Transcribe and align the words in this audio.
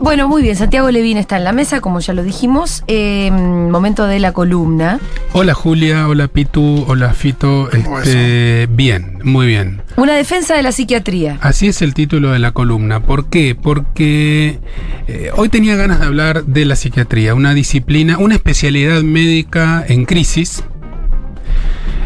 Bueno, 0.00 0.28
muy 0.28 0.42
bien. 0.42 0.56
Santiago 0.56 0.90
Levín 0.90 1.16
está 1.16 1.36
en 1.36 1.44
la 1.44 1.52
mesa, 1.52 1.80
como 1.80 2.00
ya 2.00 2.12
lo 2.12 2.22
dijimos. 2.22 2.84
Eh, 2.86 3.30
momento 3.30 4.06
de 4.06 4.18
la 4.18 4.32
columna. 4.32 5.00
Hola 5.32 5.54
Julia, 5.54 6.08
hola 6.08 6.28
Pitu, 6.28 6.84
hola 6.88 7.14
Fito. 7.14 7.70
Este, 7.70 8.68
bien, 8.70 9.20
muy 9.24 9.46
bien. 9.46 9.82
Una 9.96 10.14
defensa 10.14 10.54
de 10.54 10.62
la 10.62 10.72
psiquiatría. 10.72 11.38
Así 11.40 11.68
es 11.68 11.82
el 11.82 11.94
título 11.94 12.32
de 12.32 12.38
la 12.38 12.52
columna. 12.52 13.00
¿Por 13.00 13.26
qué? 13.26 13.54
Porque 13.54 14.58
eh, 15.06 15.30
hoy 15.36 15.48
tenía 15.48 15.76
ganas 15.76 16.00
de 16.00 16.06
hablar 16.06 16.44
de 16.44 16.64
la 16.64 16.76
psiquiatría, 16.76 17.34
una 17.34 17.54
disciplina, 17.54 18.18
una 18.18 18.34
especialidad 18.34 19.02
médica 19.02 19.84
en 19.86 20.04
crisis. 20.04 20.64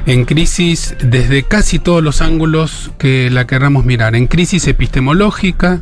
En 0.07 0.25
crisis 0.25 0.95
desde 1.03 1.43
casi 1.43 1.81
todos 1.81 2.03
los 2.03 2.23
ángulos 2.23 2.93
que 2.97 3.29
la 3.31 3.47
querramos 3.47 3.85
mirar. 3.85 4.15
En 4.15 4.29
crisis 4.29 4.69
epistemológica, 4.69 5.81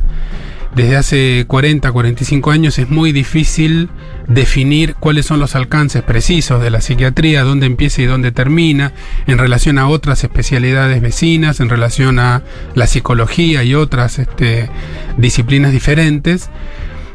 desde 0.75 0.97
hace 0.97 1.45
40, 1.47 1.89
45 1.91 2.51
años 2.51 2.77
es 2.79 2.89
muy 2.89 3.13
difícil 3.13 3.89
definir 4.27 4.95
cuáles 4.95 5.25
son 5.25 5.39
los 5.39 5.55
alcances 5.55 6.03
precisos 6.03 6.61
de 6.61 6.69
la 6.69 6.81
psiquiatría, 6.81 7.43
dónde 7.43 7.65
empieza 7.65 8.01
y 8.01 8.05
dónde 8.05 8.31
termina, 8.31 8.91
en 9.25 9.37
relación 9.37 9.79
a 9.79 9.87
otras 9.87 10.23
especialidades 10.23 11.01
vecinas, 11.01 11.61
en 11.61 11.69
relación 11.69 12.19
a 12.19 12.43
la 12.75 12.87
psicología 12.87 13.63
y 13.63 13.73
otras 13.73 14.19
este, 14.19 14.69
disciplinas 15.17 15.71
diferentes. 15.71 16.49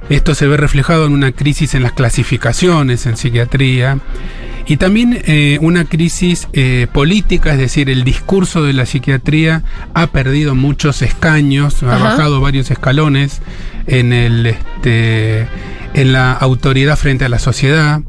Esto 0.08 0.34
se 0.34 0.46
ve 0.46 0.56
reflejado 0.56 1.06
en 1.06 1.12
una 1.12 1.32
crisis 1.32 1.74
en 1.74 1.82
las 1.82 1.92
clasificaciones 1.92 3.06
en 3.06 3.16
psiquiatría 3.16 3.98
y 4.66 4.76
también 4.76 5.20
eh, 5.26 5.58
una 5.60 5.84
crisis 5.84 6.48
eh, 6.52 6.86
política, 6.92 7.52
es 7.52 7.58
decir, 7.58 7.90
el 7.90 8.04
discurso 8.04 8.62
de 8.62 8.72
la 8.72 8.86
psiquiatría 8.86 9.62
ha 9.94 10.08
perdido 10.08 10.54
muchos 10.54 11.02
escaños, 11.02 11.82
ha 11.82 11.98
bajado 11.98 12.40
varios 12.40 12.70
escalones 12.70 13.40
en, 13.86 14.12
el, 14.12 14.46
este, 14.46 15.46
en 15.94 16.12
la 16.12 16.32
autoridad 16.32 16.96
frente 16.96 17.24
a 17.24 17.28
la 17.28 17.38
sociedad. 17.38 18.02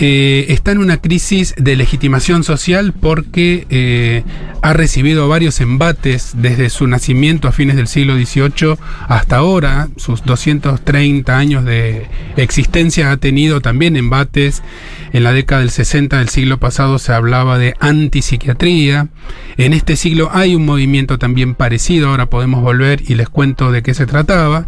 Eh, 0.00 0.52
está 0.52 0.70
en 0.70 0.78
una 0.78 0.98
crisis 0.98 1.56
de 1.58 1.74
legitimación 1.74 2.44
social 2.44 2.92
porque 2.92 3.66
eh, 3.68 4.22
ha 4.62 4.72
recibido 4.72 5.26
varios 5.26 5.60
embates 5.60 6.34
desde 6.36 6.70
su 6.70 6.86
nacimiento 6.86 7.48
a 7.48 7.52
fines 7.52 7.74
del 7.74 7.88
siglo 7.88 8.14
XVIII 8.14 8.76
hasta 9.08 9.38
ahora. 9.38 9.88
Sus 9.96 10.24
230 10.24 11.36
años 11.36 11.64
de 11.64 12.06
existencia 12.36 13.10
ha 13.10 13.16
tenido 13.16 13.60
también 13.60 13.96
embates. 13.96 14.62
En 15.12 15.24
la 15.24 15.32
década 15.32 15.62
del 15.62 15.70
60 15.70 16.18
del 16.18 16.28
siglo 16.28 16.58
pasado 16.58 16.98
se 16.98 17.12
hablaba 17.12 17.58
de 17.58 17.74
antipsiquiatría. 17.80 19.08
En 19.56 19.72
este 19.72 19.96
siglo 19.96 20.30
hay 20.32 20.54
un 20.54 20.66
movimiento 20.66 21.18
también 21.18 21.54
parecido. 21.54 22.10
Ahora 22.10 22.26
podemos 22.26 22.62
volver 22.62 23.02
y 23.06 23.14
les 23.14 23.28
cuento 23.28 23.72
de 23.72 23.82
qué 23.82 23.94
se 23.94 24.06
trataba. 24.06 24.66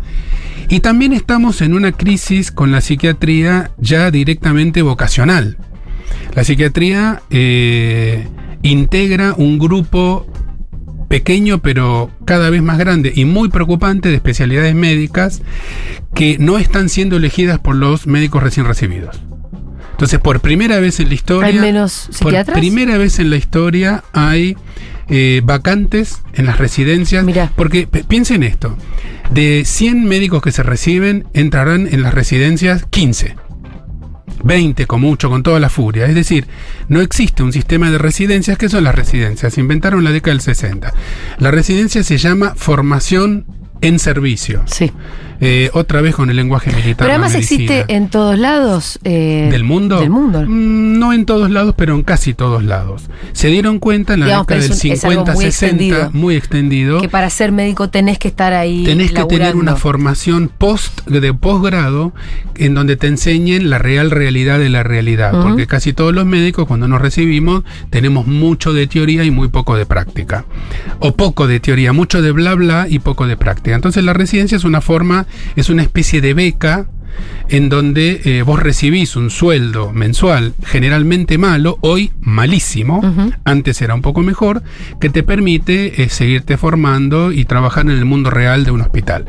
Y 0.68 0.80
también 0.80 1.12
estamos 1.12 1.60
en 1.60 1.74
una 1.74 1.92
crisis 1.92 2.52
con 2.52 2.72
la 2.72 2.80
psiquiatría 2.80 3.72
ya 3.78 4.10
directamente 4.10 4.82
vocacional. 4.82 5.58
La 6.34 6.44
psiquiatría 6.44 7.22
eh, 7.30 8.26
integra 8.62 9.34
un 9.36 9.58
grupo 9.58 10.26
pequeño 11.08 11.58
pero 11.58 12.08
cada 12.24 12.50
vez 12.50 12.62
más 12.62 12.78
grande 12.78 13.12
y 13.12 13.24
muy 13.24 13.48
preocupante 13.48 14.10
de 14.10 14.14
especialidades 14.14 14.76
médicas 14.76 15.42
que 16.14 16.38
no 16.38 16.56
están 16.56 16.88
siendo 16.88 17.16
elegidas 17.16 17.58
por 17.58 17.74
los 17.74 18.06
médicos 18.06 18.44
recién 18.44 18.64
recibidos. 18.64 19.20
Entonces, 20.00 20.18
por 20.18 20.40
primera 20.40 20.80
vez 20.80 20.98
en 20.98 21.08
la 21.08 21.14
historia. 21.14 21.48
¿Hay 21.48 21.58
menos 21.58 22.08
psiquiatras? 22.10 22.54
Por 22.54 22.60
primera 22.60 22.96
vez 22.96 23.18
en 23.18 23.28
la 23.28 23.36
historia 23.36 24.02
hay 24.14 24.56
eh, 25.10 25.42
vacantes 25.44 26.22
en 26.32 26.46
las 26.46 26.56
residencias. 26.56 27.22
Mirá. 27.22 27.52
Porque 27.54 27.86
piensen 27.86 28.42
esto: 28.42 28.78
de 29.30 29.64
100 29.66 30.06
médicos 30.06 30.40
que 30.40 30.52
se 30.52 30.62
reciben, 30.62 31.26
entrarán 31.34 31.86
en 31.86 32.00
las 32.00 32.14
residencias 32.14 32.86
15. 32.88 33.36
20 34.42 34.86
con 34.86 35.02
mucho, 35.02 35.28
con 35.28 35.42
toda 35.42 35.60
la 35.60 35.68
furia. 35.68 36.06
Es 36.06 36.14
decir, 36.14 36.46
no 36.88 37.02
existe 37.02 37.42
un 37.42 37.52
sistema 37.52 37.90
de 37.90 37.98
residencias. 37.98 38.56
¿Qué 38.56 38.70
son 38.70 38.84
las 38.84 38.94
residencias? 38.94 39.52
Se 39.52 39.60
inventaron 39.60 40.00
en 40.00 40.04
la 40.04 40.12
década 40.12 40.32
del 40.32 40.40
60. 40.40 40.94
La 41.40 41.50
residencia 41.50 42.02
se 42.02 42.16
llama 42.16 42.54
formación 42.56 43.44
en 43.80 43.98
servicio. 43.98 44.62
Sí. 44.66 44.90
Eh, 45.42 45.70
otra 45.72 46.02
vez 46.02 46.14
con 46.14 46.28
el 46.28 46.36
lenguaje 46.36 46.70
militar. 46.70 46.96
Pero 47.06 47.12
además 47.12 47.34
existe 47.34 47.86
en 47.88 48.10
todos 48.10 48.38
lados. 48.38 48.98
eh, 49.04 49.48
¿Del 49.50 49.64
mundo? 49.64 49.98
Del 50.00 50.10
mundo. 50.10 50.42
Mm, 50.46 50.98
No 50.98 51.14
en 51.14 51.24
todos 51.24 51.50
lados, 51.50 51.74
pero 51.78 51.94
en 51.94 52.02
casi 52.02 52.34
todos 52.34 52.62
lados. 52.62 53.08
Se 53.32 53.48
dieron 53.48 53.78
cuenta 53.78 54.12
en 54.12 54.20
la 54.20 54.26
Digamos, 54.26 54.46
década 54.46 54.60
del 54.60 54.70
es 54.72 54.84
un- 54.84 54.90
es 54.92 55.04
algo 55.04 55.12
50, 55.24 55.32
muy 55.32 55.44
60, 55.46 55.66
extendido. 55.76 56.10
muy 56.12 56.34
extendido. 56.36 57.00
Que 57.00 57.08
para 57.08 57.30
ser 57.30 57.52
médico 57.52 57.88
tenés 57.88 58.18
que 58.18 58.28
estar 58.28 58.52
ahí. 58.52 58.84
Tenés 58.84 59.12
que 59.12 59.24
tener 59.24 59.56
una 59.56 59.76
formación 59.76 60.50
post 60.58 61.06
de 61.08 61.32
posgrado 61.32 62.12
en 62.56 62.74
donde 62.74 62.96
te 62.96 63.06
enseñen 63.06 63.70
la 63.70 63.78
real 63.78 64.10
realidad 64.10 64.58
de 64.58 64.68
la 64.68 64.82
realidad, 64.82 65.32
porque 65.40 65.66
casi 65.66 65.94
todos 65.94 66.14
los 66.14 66.26
médicos 66.26 66.66
cuando 66.66 66.86
nos 66.86 67.00
recibimos 67.00 67.64
tenemos 67.88 68.26
mucho 68.26 68.74
de 68.74 68.86
teoría 68.86 69.24
y 69.24 69.30
muy 69.30 69.48
poco 69.48 69.74
de 69.76 69.86
práctica. 69.86 70.44
O 70.98 71.12
poco 71.16 71.46
de 71.46 71.60
teoría, 71.60 71.94
mucho 71.94 72.20
de 72.20 72.30
bla 72.32 72.54
bla 72.54 72.86
y 72.86 72.98
poco 72.98 73.26
de 73.26 73.38
práctica. 73.38 73.69
Entonces 73.74 74.04
la 74.04 74.12
residencia 74.12 74.56
es 74.56 74.64
una 74.64 74.80
forma, 74.80 75.26
es 75.56 75.70
una 75.70 75.82
especie 75.82 76.20
de 76.20 76.34
beca 76.34 76.86
en 77.48 77.68
donde 77.68 78.20
eh, 78.24 78.42
vos 78.42 78.60
recibís 78.60 79.16
un 79.16 79.30
sueldo 79.30 79.92
mensual 79.92 80.54
generalmente 80.64 81.38
malo, 81.38 81.78
hoy 81.80 82.12
malísimo, 82.20 83.00
antes 83.44 83.82
era 83.82 83.94
un 83.94 84.02
poco 84.02 84.22
mejor, 84.22 84.62
que 85.00 85.10
te 85.10 85.22
permite 85.22 86.02
eh, 86.02 86.08
seguirte 86.08 86.56
formando 86.56 87.32
y 87.32 87.44
trabajar 87.44 87.86
en 87.86 87.90
el 87.90 88.04
mundo 88.04 88.30
real 88.30 88.64
de 88.64 88.70
un 88.70 88.80
hospital. 88.80 89.24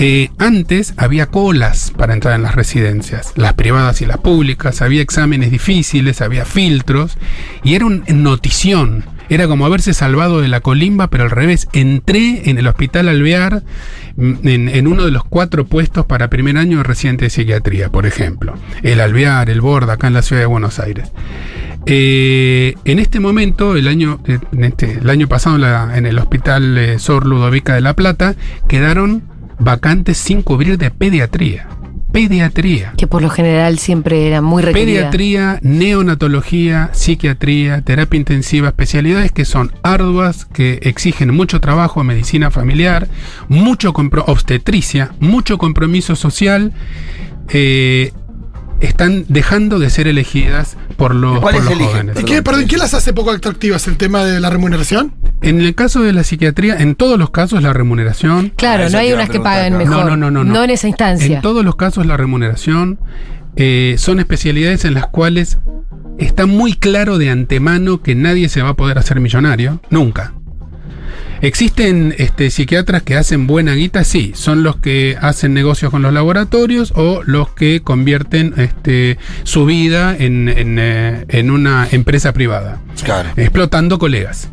Eh, 0.00 0.30
antes 0.38 0.94
había 0.96 1.26
colas 1.26 1.92
para 1.96 2.14
entrar 2.14 2.36
en 2.36 2.42
las 2.42 2.54
residencias, 2.54 3.32
las 3.34 3.54
privadas 3.54 4.00
y 4.00 4.06
las 4.06 4.18
públicas, 4.18 4.80
había 4.80 5.02
exámenes 5.02 5.50
difíciles, 5.50 6.22
había 6.22 6.44
filtros, 6.44 7.18
y 7.64 7.74
era 7.74 7.84
una 7.84 8.04
notición. 8.06 9.04
Era 9.28 9.46
como 9.46 9.66
haberse 9.66 9.92
salvado 9.94 10.40
de 10.40 10.48
la 10.48 10.60
colimba, 10.60 11.08
pero 11.08 11.24
al 11.24 11.30
revés. 11.30 11.68
Entré 11.72 12.48
en 12.50 12.58
el 12.58 12.66
hospital 12.66 13.08
Alvear 13.08 13.62
mm, 14.16 14.34
en, 14.48 14.86
uno 14.86 15.04
de 15.04 15.10
los 15.10 15.24
cuatro 15.24 15.66
puestos 15.66 16.06
para 16.06 16.28
primer 16.30 16.56
año 16.56 16.78
de 16.78 16.84
residente 16.84 17.26
de 17.26 17.30
psiquiatría, 17.30 17.90
por 17.90 18.06
ejemplo. 18.06 18.54
El 18.82 19.00
Alvear, 19.00 19.50
el 19.50 19.60
Borda, 19.60 19.94
acá 19.94 20.06
en 20.06 20.14
la 20.14 20.22
ciudad 20.22 20.42
de 20.42 20.46
Buenos 20.46 20.78
Aires. 20.78 21.10
Eh, 21.86 22.74
en 22.84 22.98
este 22.98 23.20
momento, 23.20 23.76
el 23.76 23.88
año, 23.88 24.20
este- 24.58 24.98
el 25.00 25.08
año 25.10 25.28
pasado 25.28 25.56
en 25.94 26.06
el 26.06 26.18
hospital 26.18 26.76
eh, 26.76 26.98
Sor 26.98 27.26
Ludovica 27.26 27.74
de 27.74 27.80
La 27.80 27.94
Plata, 27.94 28.34
quedaron 28.68 29.22
vacantes 29.58 30.18
sin 30.18 30.42
cubrir 30.42 30.78
de 30.78 30.90
pediatría. 30.90 31.66
Pediatría. 32.26 32.94
Que 32.96 33.06
por 33.06 33.22
lo 33.22 33.30
general 33.30 33.78
siempre 33.78 34.26
era 34.26 34.40
muy 34.42 34.62
requerida. 34.62 34.96
Pediatría, 34.96 35.60
neonatología, 35.62 36.90
psiquiatría, 36.92 37.82
terapia 37.82 38.18
intensiva, 38.18 38.68
especialidades 38.68 39.30
que 39.30 39.44
son 39.44 39.72
arduas, 39.84 40.44
que 40.46 40.80
exigen 40.82 41.32
mucho 41.32 41.60
trabajo, 41.60 42.02
medicina 42.02 42.50
familiar, 42.50 43.08
mucho 43.48 43.92
obstetricia, 44.26 45.12
mucho 45.20 45.58
compromiso 45.58 46.16
social, 46.16 46.72
eh, 47.50 48.12
están 48.80 49.24
dejando 49.28 49.78
de 49.78 49.90
ser 49.90 50.06
elegidas 50.08 50.76
por 50.96 51.14
los, 51.14 51.40
¿Cuáles 51.40 51.60
por 51.62 51.70
los 51.70 51.78
eligen? 51.80 51.92
jóvenes. 52.08 52.20
¿Y 52.20 52.24
qué, 52.24 52.42
perdón, 52.42 52.66
qué 52.66 52.76
las 52.76 52.94
hace 52.94 53.12
poco 53.12 53.30
atractivas? 53.30 53.86
¿El 53.88 53.96
tema 53.96 54.24
de 54.24 54.40
la 54.40 54.50
remuneración? 54.50 55.14
En 55.42 55.60
el 55.60 55.74
caso 55.74 56.02
de 56.02 56.12
la 56.12 56.22
psiquiatría, 56.24 56.76
en 56.76 56.94
todos 56.94 57.18
los 57.18 57.30
casos 57.30 57.62
la 57.62 57.72
remuneración 57.72 58.52
Claro, 58.56 58.84
Ah, 58.86 58.88
no 58.90 58.98
hay 58.98 59.12
unas 59.12 59.30
que 59.30 59.40
paguen 59.40 59.76
mejor. 59.76 60.04
No, 60.06 60.16
no, 60.16 60.30
no, 60.30 60.30
no, 60.30 60.44
no. 60.44 60.64
en 60.64 60.70
esa 60.70 60.88
instancia. 60.88 61.36
En 61.36 61.42
todos 61.42 61.64
los 61.64 61.76
casos 61.76 62.06
la 62.06 62.16
remuneración 62.16 62.98
eh, 63.56 63.96
son 63.98 64.20
especialidades 64.20 64.84
en 64.84 64.94
las 64.94 65.06
cuales 65.06 65.58
está 66.18 66.46
muy 66.46 66.74
claro 66.74 67.18
de 67.18 67.30
antemano 67.30 68.02
que 68.02 68.14
nadie 68.14 68.48
se 68.48 68.62
va 68.62 68.70
a 68.70 68.74
poder 68.74 68.98
hacer 68.98 69.20
millonario, 69.20 69.80
nunca. 69.90 70.32
¿Existen 71.40 72.14
este, 72.18 72.50
psiquiatras 72.50 73.02
que 73.02 73.16
hacen 73.16 73.46
buena 73.46 73.74
guita? 73.74 74.04
Sí, 74.04 74.32
son 74.34 74.62
los 74.62 74.76
que 74.76 75.16
hacen 75.20 75.54
negocios 75.54 75.90
con 75.90 76.02
los 76.02 76.12
laboratorios 76.12 76.92
o 76.96 77.22
los 77.24 77.50
que 77.50 77.80
convierten 77.80 78.54
este, 78.56 79.18
su 79.44 79.64
vida 79.66 80.16
en, 80.18 80.48
en, 80.48 80.78
eh, 80.78 81.24
en 81.28 81.50
una 81.50 81.86
empresa 81.90 82.32
privada, 82.32 82.80
Claro. 83.04 83.30
explotando 83.36 83.98
colegas. 83.98 84.50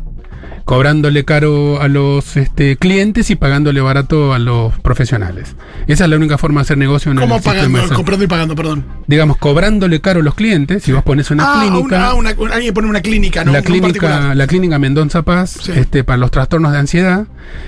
Cobrándole 0.66 1.24
caro 1.24 1.80
a 1.80 1.86
los 1.86 2.36
este, 2.36 2.76
clientes 2.76 3.30
y 3.30 3.36
pagándole 3.36 3.80
barato 3.80 4.34
a 4.34 4.40
los 4.40 4.76
profesionales. 4.80 5.54
Esa 5.86 6.04
es 6.04 6.10
la 6.10 6.16
única 6.16 6.38
forma 6.38 6.60
de 6.60 6.62
hacer 6.62 6.76
negocio 6.76 7.12
en 7.12 7.18
¿Cómo 7.18 7.36
el 7.36 7.40
sistema 7.40 7.54
pagando? 7.60 7.78
salud. 7.82 7.94
Comprando 7.94 8.24
y 8.24 8.26
pagando, 8.28 8.54
perdón. 8.56 8.84
Digamos, 9.06 9.36
cobrándole 9.36 10.00
caro 10.00 10.20
a 10.20 10.22
los 10.24 10.34
clientes, 10.34 10.82
si 10.82 10.90
vos 10.90 11.04
pones 11.04 11.30
una 11.30 11.44
ah, 11.46 11.60
clínica... 11.60 12.14
una, 12.14 12.34
una- 12.34 12.54
alguien 12.56 12.74
pone 12.74 12.88
una 12.88 13.00
clínica, 13.00 13.44
¿no? 13.44 13.52
la 13.52 13.62
clínica, 13.62 14.34
la 14.34 14.46
clínica 14.48 14.78
Mendoza 14.80 15.22
Paz, 15.22 15.56
Sí. 15.62 15.72
este, 15.76 16.02
para 16.02 16.16
los 16.16 16.32
trastornos 16.32 16.72
de 16.72 16.78
ansiedad, 16.78 17.26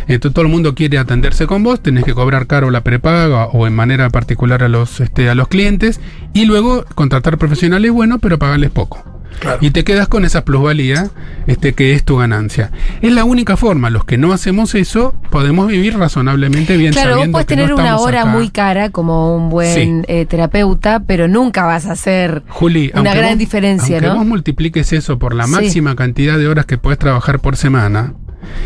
entonces 0.09 0.35
todo 0.35 0.45
el 0.45 0.50
mundo 0.50 0.75
quiere 0.75 0.99
atenderse 0.99 1.47
con 1.47 1.62
vos, 1.62 1.81
tenés 1.81 2.03
que 2.03 2.15
cobrar 2.15 2.49
caro 2.49 2.73
la 2.73 2.83
prepaga 2.83 3.47
o 3.47 3.69
en 3.69 3.77
manera 3.77 4.11
particular 4.11 4.65
a 4.65 4.69
los, 4.69 4.99
este, 5.00 5.31
a 5.31 5.37
los 5.37 5.47
clientes, 5.47 6.00
y 6.35 6.47
luego 6.47 6.85
contratar 6.97 7.39
profesionales 7.39 7.93
buenos, 7.93 8.19
pero 8.21 8.41
pagarles 8.41 8.71
poco. 8.73 9.05
Claro. 9.38 9.58
Y 9.61 9.70
te 9.70 9.85
quedas 9.85 10.08
con 10.08 10.25
esa 10.25 10.44
plusvalía 10.44 11.11
este, 11.46 11.73
que 11.75 11.93
es 11.94 12.05
tu 12.05 12.17
ganancia. 12.17 12.70
Es 13.02 13.12
la 13.12 13.25
única 13.25 13.56
forma, 13.56 13.90
los 13.90 14.05
que 14.05 14.19
no 14.19 14.32
hacemos 14.32 14.75
eso, 14.75 15.14
podemos 15.31 15.69
vivir 15.69 15.96
razonablemente 15.96 16.76
bien. 16.76 16.93
Claro, 16.93 17.11
vos 17.11 17.14
sabiendo 17.17 17.32
puedes 17.32 17.46
que 17.46 17.56
no 17.56 17.62
tener 17.62 17.75
una 17.75 17.99
hora 17.99 18.23
acá. 18.23 18.31
muy 18.31 18.50
cara 18.50 18.90
como 18.90 19.37
un 19.37 19.49
buen 19.50 19.75
Sí. 19.75 20.05
eh, 20.08 20.26
terapeuta, 20.26 21.00
pero 21.06 21.29
nunca 21.29 21.64
vas 21.64 21.87
a 21.87 21.93
hacer 21.93 22.43
Juli, 22.49 22.90
una 22.94 23.14
gran 23.14 23.31
vos- 23.31 23.38
diferencia, 23.38 23.96
aunque 23.96 24.08
¿no? 24.08 24.17
vos 24.17 24.26
multipliques 24.26 24.93
eso 24.93 25.19
por 25.19 25.35
la 25.35 25.44
Sí. 25.44 25.50
máxima 25.52 25.94
cantidad 25.96 26.37
de 26.38 26.49
horas 26.49 26.67
que 26.67 26.79
puedes 26.79 26.99
trabajar 26.99 27.40
por 27.40 27.56
semana, 27.56 28.14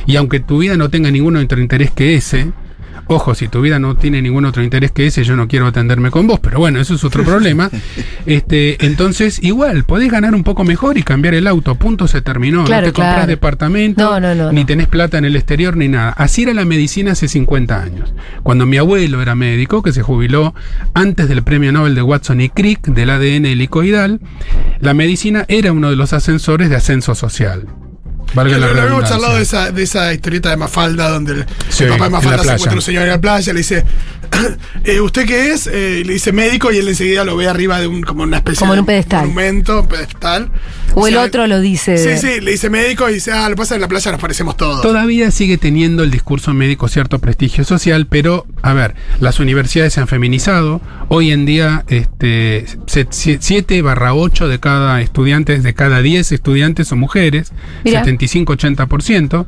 y 0.07 0.17
aunque 0.17 0.41
tu 0.41 0.59
vida 0.59 0.77
no 0.77 0.89
tenga 0.91 1.11
ningún 1.11 1.37
otro 1.37 1.61
interés 1.61 1.91
que 1.91 2.15
ese, 2.15 2.53
ojo, 3.07 3.35
si 3.35 3.49
tu 3.49 3.61
vida 3.61 3.79
no 3.79 3.97
tiene 3.97 4.23
ningún 4.23 4.45
otro 4.45 4.63
interés 4.63 4.93
que 4.93 5.07
ese, 5.07 5.25
yo 5.25 5.37
no 5.37 5.49
quiero 5.49 5.67
atenderme 5.67 6.11
con 6.11 6.27
vos, 6.27 6.41
pero 6.41 6.59
bueno, 6.59 6.81
eso 6.81 6.95
es 6.95 7.05
otro 7.05 7.25
problema. 7.25 7.71
Este, 8.25 8.87
entonces, 8.87 9.43
igual, 9.43 9.83
podés 9.85 10.11
ganar 10.11 10.35
un 10.35 10.45
poco 10.45 10.63
mejor 10.63 10.97
y 10.97 11.03
cambiar 11.03 11.35
el 11.35 11.49
auto, 11.49 11.75
punto, 11.75 12.07
se 12.07 12.23
terminó. 12.23 12.65
Claro, 12.65 12.87
no 12.87 12.93
te 12.93 12.95
compras 12.95 13.15
claro. 13.15 13.27
departamento, 13.27 14.05
No, 14.05 14.21
no, 14.21 14.35
no, 14.35 14.53
ni 14.53 14.61
no. 14.61 14.67
tenés 14.67 14.87
plata 14.87 15.19
en 15.19 15.25
el 15.25 15.35
exterior, 15.35 15.77
ni 15.77 15.89
nada. 15.89 16.11
Así 16.11 16.43
era 16.45 16.55
la 16.55 16.65
medicina 16.65 17.13
hace 17.13 17.27
50 17.27 17.83
años. 17.83 18.15
Cuando 18.43 18.65
mi 18.65 18.77
abuelo 18.77 19.21
era 19.21 19.35
médico, 19.35 19.83
que 19.83 19.93
se 19.93 20.03
jubiló 20.03 20.55
antes 20.95 21.29
del 21.29 21.43
premio 21.43 21.73
Nobel 21.73 21.95
de 21.95 22.03
Watson 22.03 22.41
y 22.41 22.49
Crick 22.49 22.87
del 22.87 23.11
ADN 23.11 23.47
helicoidal, 23.47 24.21
la 24.81 24.95
medicina 24.95 25.45
era 25.49 25.73
uno 25.73 25.91
de 25.91 25.97
los 25.97 26.13
ascensores 26.13 26.71
de 26.71 26.77
ascenso 26.77 27.15
social. 27.15 27.67
Valga 28.35 28.59
la 28.59 28.67
Lo- 28.69 28.81
habíamos 28.83 29.09
charlado 29.09 29.37
de 29.37 29.43
esa, 29.43 29.71
de 29.71 29.83
esa 29.83 30.13
historieta 30.15 30.51
de 30.51 30.57
Mafalda, 30.57 31.09
donde 31.11 31.33
el, 31.33 31.47
Sí, 31.69 31.85
el 31.85 31.91
papá 31.91 32.05
de 32.05 32.11
Mafalda 32.11 32.43
se 32.45 32.53
encuentra 32.53 32.75
un 32.77 32.83
señor 32.83 33.03
en 33.05 33.09
la 33.11 33.21
playa, 33.21 33.53
le 33.53 33.59
dice, 33.59 33.85
eh, 34.85 35.01
¿usted 35.01 35.27
qué 35.27 35.53
es? 35.53 35.67
Eh, 35.67 35.99
y 36.01 36.05
le 36.05 36.15
dice 36.15 36.33
médico 36.33 36.73
y 36.73 36.79
él 36.79 36.89
enseguida 36.89 37.25
lo 37.25 37.37
ve 37.37 37.49
arriba 37.49 37.79
de 37.81 37.87
un, 37.87 38.03
como 38.03 38.23
una 38.23 38.39
especie 38.39 38.61
Como 38.61 38.73
en 38.73 38.77
de 38.77 38.81
un 38.81 38.87
pedestal. 38.87 39.21
monumento, 39.23 39.81
un 39.83 39.89
pedestal. 39.89 40.51
O 40.95 41.07
el 41.07 41.15
sea, 41.15 41.23
otro 41.23 41.47
lo 41.47 41.61
dice. 41.61 41.97
Sí, 41.97 42.19
sí, 42.19 42.41
le 42.41 42.53
dice 42.53 42.69
médico 42.71 43.09
y 43.09 43.15
dice, 43.15 43.33
ah, 43.33 43.49
lo 43.49 43.57
pasa 43.57 43.75
en 43.75 43.81
la 43.81 43.89
playa 43.89 44.11
nos 44.13 44.21
parecemos 44.21 44.57
todos. 44.57 44.83
Todavía 44.83 45.31
sigue 45.31 45.57
teniendo 45.59 46.03
el 46.03 46.11
discurso 46.11 46.53
médico 46.53 46.89
cierto 46.89 47.19
prestigio 47.19 47.65
social, 47.65 48.07
pero, 48.07 48.47
a 48.63 48.73
ver, 48.75 48.95
las 49.21 49.41
universidades 49.41 49.95
se 49.95 50.01
han 50.01 50.09
feminizado. 50.09 50.81
Hoy 51.09 51.31
en 51.31 51.47
día, 51.47 51.85
este, 51.89 52.65
7 52.87 53.83
barra 53.83 54.15
8 54.15 54.49
de 54.49 54.61
cada 54.61 55.01
estudiante, 55.01 55.59
de 55.59 55.75
cada 55.75 56.03
10 56.03 56.33
estudiantes 56.33 56.89
son 56.89 56.99
mujeres, 57.01 57.53
Mira. 57.85 58.05
75-80%. 58.05 59.47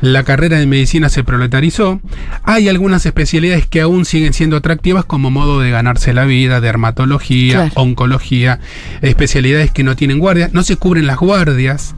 La 0.00 0.22
carrera 0.24 0.58
de 0.58 0.66
medicina 0.66 1.08
se 1.08 1.24
proletarizó. 1.24 2.00
Hay 2.42 2.68
algunas 2.68 3.06
especialidades 3.06 3.66
que 3.66 3.80
aún 3.80 4.04
siguen 4.04 4.34
siendo 4.34 4.56
atractivas 4.56 5.06
como 5.06 5.30
modo 5.30 5.60
de 5.60 5.70
ganarse 5.70 6.12
la 6.12 6.24
vida, 6.26 6.60
dermatología, 6.60 7.54
Claro. 7.54 7.70
oncología, 7.76 8.60
especialidades 9.00 9.70
que 9.70 9.82
no 9.82 9.96
tienen 9.96 10.18
guardia, 10.18 10.50
no 10.52 10.62
se 10.62 10.73
cubren 10.76 11.06
las 11.06 11.18
guardias 11.18 11.94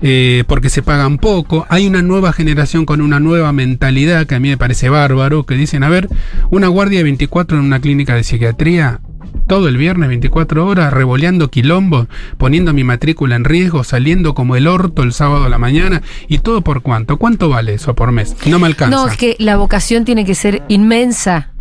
eh, 0.00 0.44
porque 0.46 0.70
se 0.70 0.82
pagan 0.82 1.18
poco. 1.18 1.66
Hay 1.68 1.86
una 1.86 2.02
nueva 2.02 2.32
generación 2.32 2.84
con 2.84 3.00
una 3.00 3.20
nueva 3.20 3.52
mentalidad 3.52 4.26
que 4.26 4.34
a 4.34 4.40
mí 4.40 4.48
me 4.48 4.56
parece 4.56 4.88
bárbaro, 4.88 5.44
que 5.44 5.54
dicen, 5.54 5.82
a 5.82 5.88
ver, 5.88 6.08
una 6.50 6.68
guardia 6.68 6.98
de 6.98 7.04
24 7.04 7.58
en 7.58 7.64
una 7.64 7.80
clínica 7.80 8.14
de 8.14 8.24
psiquiatría. 8.24 9.00
Todo 9.46 9.68
el 9.68 9.78
viernes, 9.78 10.08
24 10.08 10.66
horas, 10.66 10.92
revoleando 10.92 11.48
quilombos, 11.50 12.06
poniendo 12.36 12.74
mi 12.74 12.84
matrícula 12.84 13.34
en 13.34 13.44
riesgo, 13.44 13.82
saliendo 13.82 14.34
como 14.34 14.56
el 14.56 14.66
orto 14.66 15.02
el 15.02 15.12
sábado 15.12 15.44
a 15.44 15.48
la 15.48 15.58
mañana. 15.58 16.02
¿Y 16.28 16.38
todo 16.38 16.60
por 16.60 16.82
cuánto? 16.82 17.16
¿Cuánto 17.16 17.48
vale 17.48 17.74
eso 17.74 17.94
por 17.94 18.12
mes? 18.12 18.36
No 18.46 18.58
me 18.58 18.66
alcanza. 18.66 18.94
No, 18.94 19.08
es 19.08 19.16
que 19.16 19.36
la 19.38 19.56
vocación 19.56 20.04
tiene 20.04 20.26
que 20.26 20.34
ser 20.34 20.62
inmensa. 20.68 21.52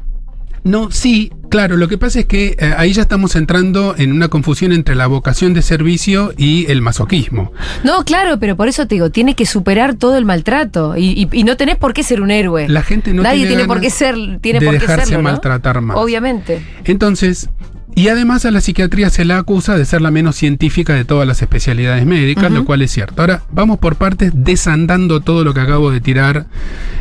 No, 0.68 0.92
sí, 0.92 1.32
claro, 1.50 1.78
lo 1.78 1.88
que 1.88 1.98
pasa 1.98 2.20
es 2.20 2.26
que 2.26 2.56
eh, 2.60 2.74
ahí 2.78 2.92
ya 2.94 3.02
estamos 3.04 3.36
entrando 3.36 3.96
en 3.98 4.12
una 4.12 4.28
confusión 4.28 4.72
entre 4.74 4.96
la 4.96 5.08
vocación 5.08 5.54
de 5.54 5.62
servicio 5.62 6.34
y 6.38 6.70
el 6.72 6.82
masoquismo. 6.82 7.52
No, 7.84 8.04
claro, 8.04 8.38
pero 8.40 8.56
por 8.58 8.68
eso 8.68 8.86
te 8.88 8.96
digo, 8.96 9.10
tiene 9.10 9.34
que 9.36 9.46
superar 9.46 9.96
todo 9.96 10.18
el 10.18 10.26
maltrato. 10.26 10.96
Y, 10.98 11.06
y- 11.12 11.30
y 11.32 11.44
no 11.44 11.58
tenés 11.58 11.78
por 11.78 11.94
qué 11.94 12.04
ser 12.04 12.22
un 12.22 12.32
héroe. 12.32 12.68
La 12.68 12.84
gente 12.84 13.14
no 13.14 13.24
Nadie 13.24 13.40
tiene 13.48 13.56
tiene 13.56 13.66
por 13.68 13.80
qué 13.82 13.90
ser, 13.90 14.16
tiene 14.42 14.60
de 14.60 14.66
por 14.66 14.76
qué 14.76 14.82
dejarse 14.82 15.06
serlo, 15.08 15.24
¿no? 15.24 15.30
maltratar 15.30 15.82
más. 15.82 15.98
Obviamente. 15.98 16.62
Entonces, 16.86 17.50
y 17.96 18.10
además 18.10 18.46
a 18.46 18.52
la 18.52 18.62
psiquiatría 18.62 19.10
se 19.10 19.26
la 19.26 19.38
acusa 19.40 19.76
de 19.78 19.86
ser 19.86 20.02
la 20.02 20.12
menos 20.12 20.36
científica 20.36 20.94
de 20.94 21.04
todas 21.06 21.28
las 21.28 21.42
especialidades 21.42 22.06
médicas, 22.06 22.52
lo 22.52 22.64
cual 22.66 22.82
es 22.84 22.92
cierto. 22.92 23.22
Ahora, 23.22 23.42
vamos 23.52 23.80
por 23.80 23.96
partes, 23.96 24.32
desandando 24.36 25.22
todo 25.22 25.44
lo 25.44 25.54
que 25.56 25.62
acabo 25.62 25.90
de 25.92 26.00
tirar. 26.02 26.46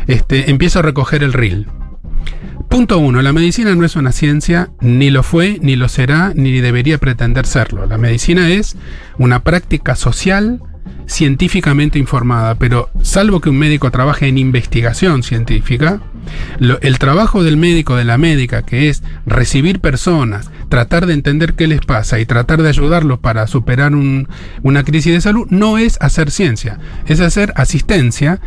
Este, 0.07 0.49
empiezo 0.49 0.79
a 0.79 0.81
recoger 0.81 1.21
el 1.23 1.33
reel. 1.33 1.67
Punto 2.69 2.99
uno, 2.99 3.21
la 3.21 3.33
medicina 3.33 3.73
no 3.75 3.85
es 3.85 3.95
una 3.95 4.11
ciencia, 4.11 4.69
ni 4.81 5.09
lo 5.09 5.23
fue, 5.23 5.57
ni 5.61 5.75
lo 5.75 5.87
será, 5.87 6.33
ni 6.35 6.59
debería 6.59 6.97
pretender 6.97 7.45
serlo. 7.45 7.85
La 7.85 7.97
medicina 7.97 8.49
es 8.49 8.75
una 9.17 9.41
práctica 9.41 9.95
social 9.95 10.61
científicamente 11.07 11.97
informada, 11.97 12.55
pero 12.55 12.89
salvo 13.01 13.39
que 13.39 13.49
un 13.49 13.57
médico 13.57 13.89
trabaje 13.89 14.27
en 14.27 14.37
investigación 14.37 15.23
científica, 15.23 16.01
lo- 16.59 16.79
el 16.81 16.99
trabajo 16.99 17.43
del 17.43 17.57
médico, 17.57 17.95
de 17.95 18.05
la 18.05 18.17
médica, 18.17 18.61
que 18.63 18.89
es 18.89 19.03
recibir 19.25 19.79
personas, 19.79 20.49
tratar 20.69 21.05
de 21.05 21.13
entender 21.13 21.53
qué 21.53 21.67
les 21.67 21.81
pasa 21.81 22.19
y 22.19 22.25
tratar 22.25 22.61
de 22.61 22.69
ayudarlos 22.69 23.19
para 23.19 23.47
superar 23.47 23.93
un- 23.95 24.27
una 24.63 24.83
crisis 24.83 25.13
de 25.13 25.21
salud, 25.21 25.47
no 25.49 25.77
es 25.77 25.97
hacer 26.01 26.31
ciencia, 26.31 26.79
es 27.07 27.19
hacer 27.21 27.53
asistencia, 27.55 28.39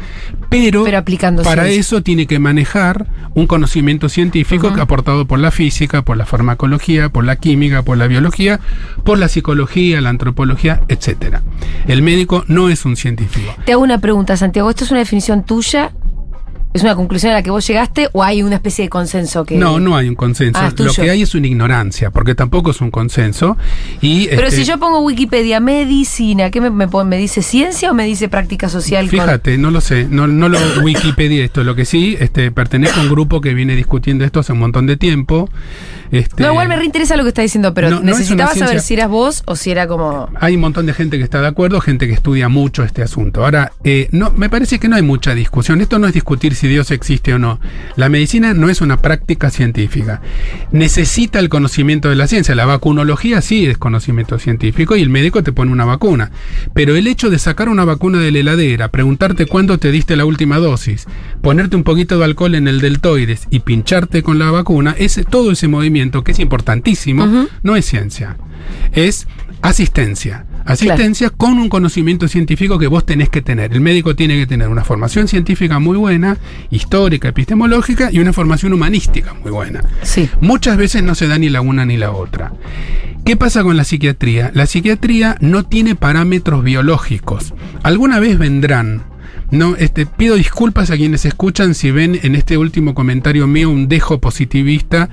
pero, 0.48 0.84
Pero 0.84 0.98
aplicando 0.98 1.42
para 1.42 1.62
ciencia. 1.64 1.80
eso 1.80 2.02
tiene 2.02 2.26
que 2.26 2.38
manejar 2.38 3.06
un 3.34 3.46
conocimiento 3.46 4.08
científico 4.08 4.74
que 4.74 4.80
aportado 4.80 5.26
por 5.26 5.38
la 5.38 5.50
física, 5.50 6.02
por 6.02 6.16
la 6.16 6.26
farmacología, 6.26 7.08
por 7.08 7.24
la 7.24 7.36
química, 7.36 7.82
por 7.82 7.96
la 7.96 8.06
biología, 8.06 8.60
por 9.04 9.18
la 9.18 9.28
psicología, 9.28 10.00
la 10.00 10.10
antropología, 10.10 10.80
etcétera. 10.88 11.42
El 11.86 12.02
médico 12.02 12.44
no 12.48 12.68
es 12.68 12.84
un 12.84 12.96
científico. 12.96 13.54
Te 13.64 13.72
hago 13.72 13.82
una 13.82 13.98
pregunta, 14.00 14.36
Santiago. 14.36 14.68
¿Esto 14.70 14.84
es 14.84 14.90
una 14.90 15.00
definición 15.00 15.44
tuya? 15.44 15.92
¿Es 16.72 16.82
una 16.82 16.94
conclusión 16.94 17.32
a 17.32 17.34
la 17.36 17.42
que 17.42 17.50
vos 17.50 17.66
llegaste 17.66 18.08
o 18.12 18.22
hay 18.22 18.44
una 18.44 18.54
especie 18.54 18.84
de 18.84 18.88
consenso 18.88 19.44
que.? 19.44 19.56
No, 19.56 19.80
no 19.80 19.96
hay 19.96 20.08
un 20.08 20.14
consenso. 20.14 20.60
Ah, 20.62 20.68
es 20.68 20.78
Lo 20.78 20.92
que 20.92 21.10
hay 21.10 21.22
es 21.22 21.34
una 21.34 21.48
ignorancia, 21.48 22.10
porque 22.10 22.36
tampoco 22.36 22.70
es 22.70 22.80
un 22.80 22.92
consenso. 22.92 23.56
Y, 24.00 24.28
Pero 24.28 24.46
este, 24.46 24.60
si 24.60 24.64
yo 24.64 24.78
pongo 24.78 25.00
Wikipedia 25.00 25.58
medicina, 25.58 26.50
¿qué 26.50 26.60
me, 26.60 26.70
me, 26.70 26.86
me 26.86 27.16
dice 27.18 27.42
ciencia 27.42 27.90
o 27.90 27.94
me 27.94 28.04
dice 28.04 28.28
práctica 28.28 28.68
social? 28.68 29.06
con- 29.06 29.18
Fíjate, 29.18 29.58
no 29.58 29.72
lo 29.72 29.80
sé, 29.80 30.06
no, 30.08 30.28
no 30.28 30.48
lo 30.48 30.58
Wikipedia 30.84 31.44
esto. 31.44 31.64
Lo 31.64 31.74
que 31.74 31.84
sí, 31.84 32.16
este, 32.20 32.52
pertenezco 32.52 33.00
a 33.00 33.02
un 33.02 33.08
grupo 33.08 33.40
que 33.40 33.52
viene 33.52 33.74
discutiendo 33.74 34.24
esto 34.24 34.38
hace 34.38 34.52
un 34.52 34.60
montón 34.60 34.86
de 34.86 34.96
tiempo. 34.96 35.50
Este, 36.10 36.42
No, 36.42 36.50
igual 36.50 36.68
me 36.68 36.76
reinteresa 36.76 37.16
lo 37.16 37.22
que 37.22 37.28
estás 37.28 37.44
diciendo, 37.44 37.72
pero 37.72 37.90
No, 37.90 38.00
necesitaba 38.00 38.54
saber 38.54 38.80
si 38.80 38.94
eras 38.94 39.08
vos 39.08 39.42
o 39.46 39.56
si 39.56 39.70
era 39.70 39.86
como. 39.86 40.28
Hay 40.40 40.56
un 40.56 40.60
montón 40.60 40.86
de 40.86 40.94
gente 40.94 41.18
que 41.18 41.24
está 41.24 41.40
de 41.40 41.46
acuerdo, 41.46 41.80
gente 41.80 42.06
que 42.06 42.12
estudia 42.12 42.48
mucho 42.48 42.82
este 42.82 43.02
asunto. 43.02 43.44
Ahora, 43.44 43.72
eh, 43.84 44.08
no, 44.10 44.32
me 44.32 44.48
parece 44.50 44.78
que 44.78 44.88
no 44.88 44.96
hay 44.96 45.02
mucha 45.02 45.34
discusión. 45.34 45.80
Esto 45.80 45.98
no 45.98 46.06
es 46.06 46.14
discutir 46.14 46.54
si 46.54 46.66
Dios 46.66 46.90
existe 46.90 47.32
o 47.34 47.38
no. 47.38 47.60
La 47.96 48.08
medicina 48.08 48.54
no 48.54 48.68
es 48.68 48.80
una 48.80 48.96
práctica 48.96 49.50
científica. 49.50 50.20
Necesita 50.72 51.38
el 51.38 51.48
conocimiento 51.48 52.08
de 52.08 52.16
la 52.16 52.26
ciencia. 52.26 52.54
La 52.54 52.66
vacunología 52.66 53.40
sí 53.40 53.66
es 53.66 53.78
conocimiento 53.78 54.38
científico 54.38 54.96
y 54.96 55.02
el 55.02 55.10
médico 55.10 55.42
te 55.42 55.52
pone 55.52 55.70
una 55.70 55.84
vacuna. 55.84 56.32
Pero 56.74 56.96
el 56.96 57.06
hecho 57.06 57.30
de 57.30 57.38
sacar 57.38 57.68
una 57.68 57.84
vacuna 57.84 58.18
de 58.18 58.32
la 58.32 58.38
heladera, 58.40 58.88
preguntarte 58.88 59.46
cuándo 59.46 59.78
te 59.78 59.92
diste 59.92 60.16
la 60.16 60.24
última 60.24 60.58
dosis, 60.58 61.06
ponerte 61.40 61.76
un 61.76 61.84
poquito 61.84 62.18
de 62.18 62.24
alcohol 62.24 62.54
en 62.56 62.66
el 62.66 62.80
deltoides 62.80 63.46
y 63.50 63.60
pincharte 63.60 64.22
con 64.22 64.38
la 64.38 64.50
vacuna, 64.50 64.94
ese, 64.98 65.24
todo 65.24 65.52
ese 65.52 65.68
movimiento 65.68 65.99
que 66.24 66.32
es 66.32 66.38
importantísimo, 66.38 67.48
no 67.62 67.76
es 67.76 67.84
ciencia. 67.84 68.36
Es 68.92 69.26
asistencia. 69.62 70.46
Asistencia 70.64 71.30
con 71.30 71.58
un 71.58 71.68
conocimiento 71.68 72.28
científico 72.28 72.78
que 72.78 72.86
vos 72.86 73.04
tenés 73.04 73.28
que 73.28 73.42
tener. 73.42 73.72
El 73.72 73.80
médico 73.80 74.14
tiene 74.14 74.38
que 74.38 74.46
tener 74.46 74.68
una 74.68 74.84
formación 74.84 75.26
científica 75.26 75.78
muy 75.78 75.96
buena, 75.96 76.36
histórica, 76.70 77.28
epistemológica 77.28 78.10
y 78.12 78.20
una 78.20 78.32
formación 78.32 78.72
humanística 78.72 79.34
muy 79.34 79.50
buena. 79.50 79.82
Sí. 80.02 80.28
Muchas 80.40 80.76
veces 80.76 81.02
no 81.02 81.14
se 81.14 81.26
da 81.28 81.38
ni 81.38 81.48
la 81.48 81.60
una 81.60 81.84
ni 81.84 81.96
la 81.96 82.12
otra. 82.12 82.52
¿Qué 83.24 83.36
pasa 83.36 83.62
con 83.62 83.76
la 83.76 83.84
psiquiatría? 83.84 84.50
La 84.54 84.66
psiquiatría 84.66 85.36
no 85.40 85.64
tiene 85.64 85.94
parámetros 85.94 86.64
biológicos. 86.64 87.54
Alguna 87.82 88.18
vez 88.18 88.38
vendrán. 88.38 89.04
No, 89.50 89.74
este, 89.76 90.06
pido 90.06 90.36
disculpas 90.36 90.90
a 90.90 90.96
quienes 90.96 91.24
escuchan 91.24 91.74
si 91.74 91.90
ven 91.90 92.20
en 92.22 92.34
este 92.36 92.56
último 92.56 92.94
comentario 92.94 93.46
mío 93.46 93.68
un 93.68 93.88
dejo 93.88 94.20
positivista 94.20 95.10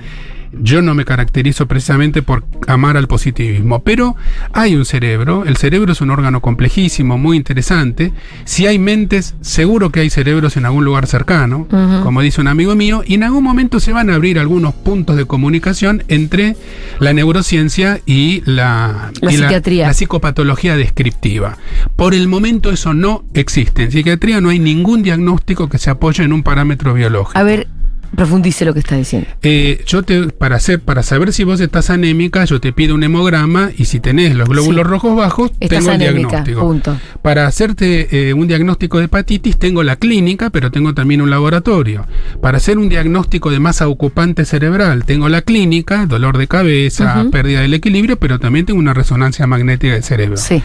Yo 0.52 0.82
no 0.82 0.94
me 0.94 1.04
caracterizo 1.04 1.66
precisamente 1.66 2.22
por 2.22 2.44
amar 2.66 2.96
al 2.96 3.06
positivismo, 3.08 3.82
pero 3.82 4.16
hay 4.52 4.74
un 4.76 4.84
cerebro, 4.84 5.44
el 5.46 5.56
cerebro 5.56 5.92
es 5.92 6.00
un 6.00 6.10
órgano 6.10 6.40
complejísimo, 6.40 7.18
muy 7.18 7.36
interesante. 7.36 8.12
Si 8.44 8.66
hay 8.66 8.78
mentes, 8.78 9.34
seguro 9.40 9.90
que 9.90 10.00
hay 10.00 10.10
cerebros 10.10 10.56
en 10.56 10.66
algún 10.66 10.84
lugar 10.84 11.06
cercano, 11.06 11.66
como 12.02 12.20
dice 12.22 12.40
un 12.40 12.48
amigo 12.48 12.74
mío, 12.74 13.02
y 13.06 13.14
en 13.14 13.22
algún 13.24 13.44
momento 13.44 13.80
se 13.80 13.92
van 13.92 14.10
a 14.10 14.14
abrir 14.14 14.38
algunos 14.38 14.74
puntos 14.74 15.16
de 15.16 15.24
comunicación 15.26 16.02
entre 16.08 16.56
la 16.98 17.12
neurociencia 17.12 18.00
y 18.06 18.42
la, 18.44 19.12
La 19.20 19.32
y 19.32 19.36
psiquiatría. 19.36 19.86
la 19.88 19.94
psicopatología 19.94 20.76
descriptiva. 20.76 21.56
Por 21.96 22.14
el 22.14 22.28
momento 22.28 22.70
eso 22.70 22.94
no 22.94 23.24
existe. 23.34 23.84
En 23.84 23.90
psiquiatría 23.92 24.40
no 24.40 24.48
hay 24.50 24.58
ningún 24.58 25.02
diagnóstico 25.02 25.68
que 25.68 25.78
se 25.78 25.90
apoye 25.90 26.24
en 26.24 26.32
un 26.32 26.42
parámetro 26.42 26.94
biológico. 26.94 27.38
A 27.38 27.42
ver, 27.42 27.68
profundice 28.14 28.64
lo 28.64 28.72
que 28.74 28.80
está 28.80 28.96
diciendo. 28.96 29.28
Eh, 29.42 29.82
yo 29.86 30.02
te, 30.02 30.28
para 30.28 30.56
hacer, 30.56 30.80
para 30.80 31.02
saber 31.02 31.32
si 31.32 31.44
vos 31.44 31.60
estás 31.60 31.90
anémica, 31.90 32.44
yo 32.44 32.60
te 32.60 32.72
pido 32.72 32.94
un 32.94 33.02
hemograma 33.02 33.70
y 33.76 33.84
si 33.84 34.00
tenés 34.00 34.34
los 34.34 34.48
glóbulos 34.48 34.84
Sí. 34.84 34.90
rojos 34.90 35.16
bajos, 35.16 35.50
Estás 35.60 35.78
tengo 35.80 35.90
el 35.90 35.94
anémica, 36.02 36.28
diagnóstico. 36.42 36.60
punto. 36.60 36.96
Para 37.22 37.46
hacerte 37.46 38.28
eh, 38.28 38.34
un 38.34 38.48
diagnóstico 38.48 38.98
de 38.98 39.04
hepatitis, 39.04 39.58
tengo 39.58 39.82
la 39.82 39.96
clínica, 39.96 40.50
pero 40.50 40.70
tengo 40.70 40.94
también 40.94 41.20
un 41.20 41.30
laboratorio. 41.30 42.06
Para 42.40 42.56
hacer 42.58 42.78
un 42.78 42.88
diagnóstico 42.88 43.50
de 43.50 43.60
masa 43.60 43.88
ocupante 43.88 44.44
cerebral, 44.44 45.04
tengo 45.04 45.28
la 45.28 45.42
clínica, 45.42 46.06
dolor 46.06 46.38
de 46.38 46.48
cabeza, 46.48 47.26
pérdida 47.30 47.60
del 47.60 47.74
equilibrio, 47.74 48.18
pero 48.18 48.38
también 48.38 48.66
tengo 48.66 48.80
una 48.80 48.94
resonancia 48.94 49.46
magnética 49.46 49.94
del 49.94 50.02
cerebro. 50.02 50.36
Sí. 50.36 50.62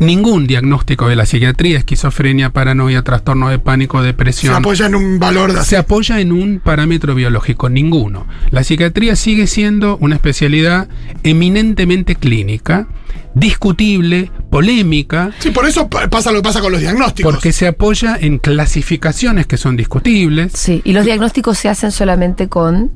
Ningún 0.00 0.46
diagnóstico 0.46 1.08
de 1.08 1.14
la 1.14 1.26
psiquiatría, 1.26 1.78
esquizofrenia, 1.78 2.50
paranoia, 2.50 3.02
trastorno 3.02 3.50
de 3.50 3.58
pánico, 3.58 4.00
Se 4.00 4.06
depresión, 4.06 4.54
apoya 4.56 4.86
en 4.86 4.94
un 4.94 5.18
valor 5.18 5.52
de 5.52 5.62
se 5.62 5.76
apoya 5.76 6.20
en 6.20 6.32
un 6.32 6.58
parámetro 6.58 7.14
biológico, 7.14 7.68
ninguno. 7.68 8.26
La 8.50 8.64
psiquiatría 8.64 9.14
sigue 9.14 9.46
siendo 9.46 9.98
una 9.98 10.14
especialidad 10.16 10.88
eminentemente 11.22 12.14
clínica, 12.16 12.88
discutible, 13.34 14.30
polémica, 14.50 15.32
Sí, 15.38 15.50
por 15.50 15.66
eso 15.66 15.88
pa- 15.88 16.08
pasa 16.08 16.30
lo 16.32 16.38
que 16.38 16.42
pasa 16.44 16.60
con 16.60 16.72
los 16.72 16.80
diagnósticos. 16.80 17.32
porque 17.34 17.52
se 17.52 17.66
apoya 17.66 18.16
en 18.20 18.38
clasificaciones 18.38 19.46
que 19.46 19.56
son 19.56 19.76
discutibles. 19.76 20.52
Sí. 20.54 20.80
Y 20.84 20.92
los 20.92 21.04
diagnósticos 21.04 21.58
se 21.58 21.68
hacen 21.68 21.92
solamente 21.92 22.48
con. 22.48 22.90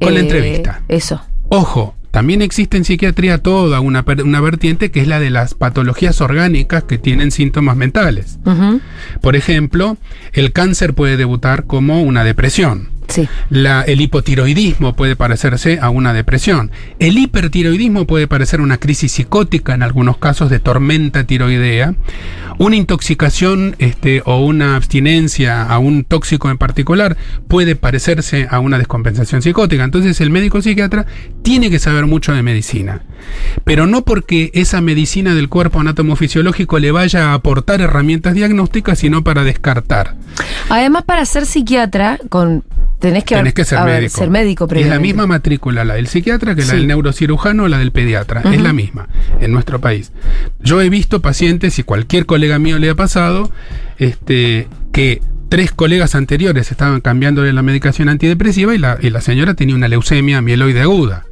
eh, 0.00 0.04
Con 0.04 0.14
la 0.14 0.20
entrevista. 0.20 0.82
Eso. 0.88 1.20
Ojo, 1.48 1.94
también 2.16 2.40
existe 2.40 2.78
en 2.78 2.86
psiquiatría 2.86 3.42
toda 3.42 3.80
una, 3.80 4.02
una 4.24 4.40
vertiente 4.40 4.90
que 4.90 5.02
es 5.02 5.06
la 5.06 5.20
de 5.20 5.28
las 5.28 5.52
patologías 5.52 6.22
orgánicas 6.22 6.82
que 6.82 6.96
tienen 6.96 7.30
síntomas 7.30 7.76
mentales. 7.76 8.38
Por 9.20 9.36
ejemplo, 9.36 9.98
el 10.32 10.54
cáncer 10.54 10.94
puede 10.94 11.18
debutar 11.18 11.66
como 11.66 12.00
una 12.00 12.24
depresión. 12.24 12.88
Sí. 13.08 13.28
La- 13.50 13.82
el 13.82 14.00
hipotiroidismo 14.00 14.94
puede 14.94 15.16
parecerse 15.16 15.78
a 15.80 15.90
una 15.90 16.12
depresión. 16.12 16.70
El 16.98 17.18
hipertiroidismo 17.18 18.06
puede 18.06 18.26
parecer 18.26 18.60
una 18.60 18.78
crisis 18.78 19.12
psicótica 19.12 19.74
en 19.74 19.82
algunos 19.82 20.18
casos 20.18 20.50
de 20.50 20.58
tormenta 20.60 21.24
tiroidea. 21.24 21.94
Una 22.58 22.76
intoxicación 22.76 23.76
este, 23.78 24.22
o 24.24 24.38
una 24.40 24.76
abstinencia 24.76 25.62
a 25.62 25.78
un 25.78 26.04
tóxico 26.04 26.50
en 26.50 26.56
particular 26.56 27.16
puede 27.48 27.76
parecerse 27.76 28.46
a 28.50 28.60
una 28.60 28.78
descompensación 28.78 29.42
psicótica. 29.42 29.84
Entonces 29.84 30.20
el 30.22 30.30
médico 30.30 30.62
psiquiatra 30.62 31.04
tiene 31.42 31.68
que 31.70 31.78
saber 31.78 32.06
mucho 32.06 32.32
de 32.32 32.42
medicina. 32.42 33.02
Pero 33.64 33.86
no 33.86 34.02
porque 34.02 34.50
esa 34.54 34.80
medicina 34.80 35.34
del 35.34 35.48
cuerpo 35.50 35.80
anatomofisiológico 35.80 36.78
le 36.78 36.92
vaya 36.92 37.30
a 37.30 37.34
aportar 37.34 37.80
herramientas 37.82 38.34
diagnósticas, 38.34 38.98
sino 39.00 39.22
para 39.22 39.44
descartar. 39.44 40.14
Además, 40.70 41.04
para 41.04 41.24
ser 41.26 41.44
psiquiatra, 41.46 42.18
con 42.30 42.64
tenés 42.98 43.24
que, 43.24 43.34
Tenés 43.34 43.54
que 43.54 43.64
ser 43.64 43.80
médico. 43.84 44.18
ser 44.18 44.30
médico 44.30 44.68
es 44.72 44.86
la 44.86 44.98
misma 44.98 45.26
matrícula, 45.26 45.84
la 45.84 45.94
del 45.94 46.06
psiquiatra, 46.06 46.54
que 46.54 46.64
la 46.64 46.74
del 46.74 46.86
neurocirujano 46.86 47.64
o 47.64 47.68
la 47.68 47.78
del 47.78 47.92
pediatra. 47.92 48.42
Es 48.52 48.60
la 48.60 48.72
misma 48.72 49.08
en 49.40 49.52
nuestro 49.52 49.80
país. 49.80 50.12
Yo 50.60 50.80
he 50.80 50.88
visto 50.88 51.20
pacientes, 51.20 51.78
y 51.78 51.82
cualquier 51.82 52.26
colega 52.26 52.58
mío 52.58 52.78
le 52.78 52.90
ha 52.90 52.94
pasado, 52.94 53.50
este, 53.98 54.68
que 54.92 55.20
tres 55.48 55.72
colegas 55.72 56.14
anteriores 56.14 56.70
estaban 56.70 57.00
cambiándole 57.00 57.52
la 57.52 57.62
medicación 57.62 58.08
antidepresiva 58.08 58.74
y 58.74 58.78
la, 58.78 58.98
y 59.00 59.10
la 59.10 59.20
señora 59.20 59.54
tenía 59.54 59.74
una 59.74 59.88
leucemia 59.88 60.40
mieloide 60.42 60.80
aguda. 60.80 61.25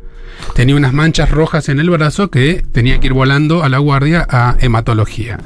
Tenía 0.54 0.76
unas 0.76 0.92
manchas 0.92 1.30
rojas 1.30 1.68
en 1.68 1.80
el 1.80 1.90
brazo 1.90 2.30
que 2.30 2.64
tenía 2.72 3.00
que 3.00 3.08
ir 3.08 3.12
volando 3.12 3.64
a 3.64 3.68
la 3.68 3.78
guardia 3.78 4.26
a 4.28 4.56
hematología. 4.60 5.38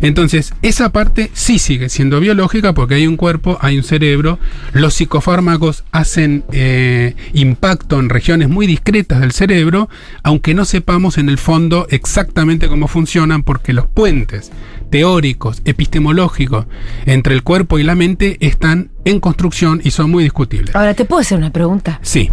Entonces, 0.00 0.54
esa 0.62 0.90
parte 0.90 1.30
sí 1.34 1.58
sigue 1.58 1.88
siendo 1.88 2.20
biológica 2.20 2.72
porque 2.72 2.94
hay 2.94 3.06
un 3.06 3.16
cuerpo, 3.16 3.58
hay 3.60 3.76
un 3.78 3.84
cerebro. 3.84 4.38
Los 4.72 4.94
psicofármacos 4.94 5.84
hacen 5.92 6.44
eh, 6.52 7.14
impacto 7.32 7.98
en 7.98 8.08
regiones 8.08 8.48
muy 8.48 8.66
discretas 8.66 9.20
del 9.20 9.32
cerebro, 9.32 9.88
aunque 10.22 10.54
no 10.54 10.64
sepamos 10.64 11.18
en 11.18 11.28
el 11.28 11.38
fondo 11.38 11.86
exactamente 11.90 12.68
cómo 12.68 12.88
funcionan 12.88 13.42
porque 13.42 13.72
los 13.72 13.86
puentes 13.86 14.50
teóricos, 14.90 15.62
epistemológicos 15.64 16.66
entre 17.06 17.34
el 17.34 17.42
cuerpo 17.42 17.78
y 17.78 17.82
la 17.82 17.94
mente 17.94 18.36
están 18.40 18.90
en 19.04 19.20
construcción 19.20 19.80
y 19.84 19.90
son 19.90 20.10
muy 20.10 20.24
discutibles. 20.24 20.74
Ahora, 20.74 20.94
¿te 20.94 21.04
puedo 21.04 21.20
hacer 21.20 21.38
una 21.38 21.52
pregunta? 21.52 22.00
Sí, 22.02 22.30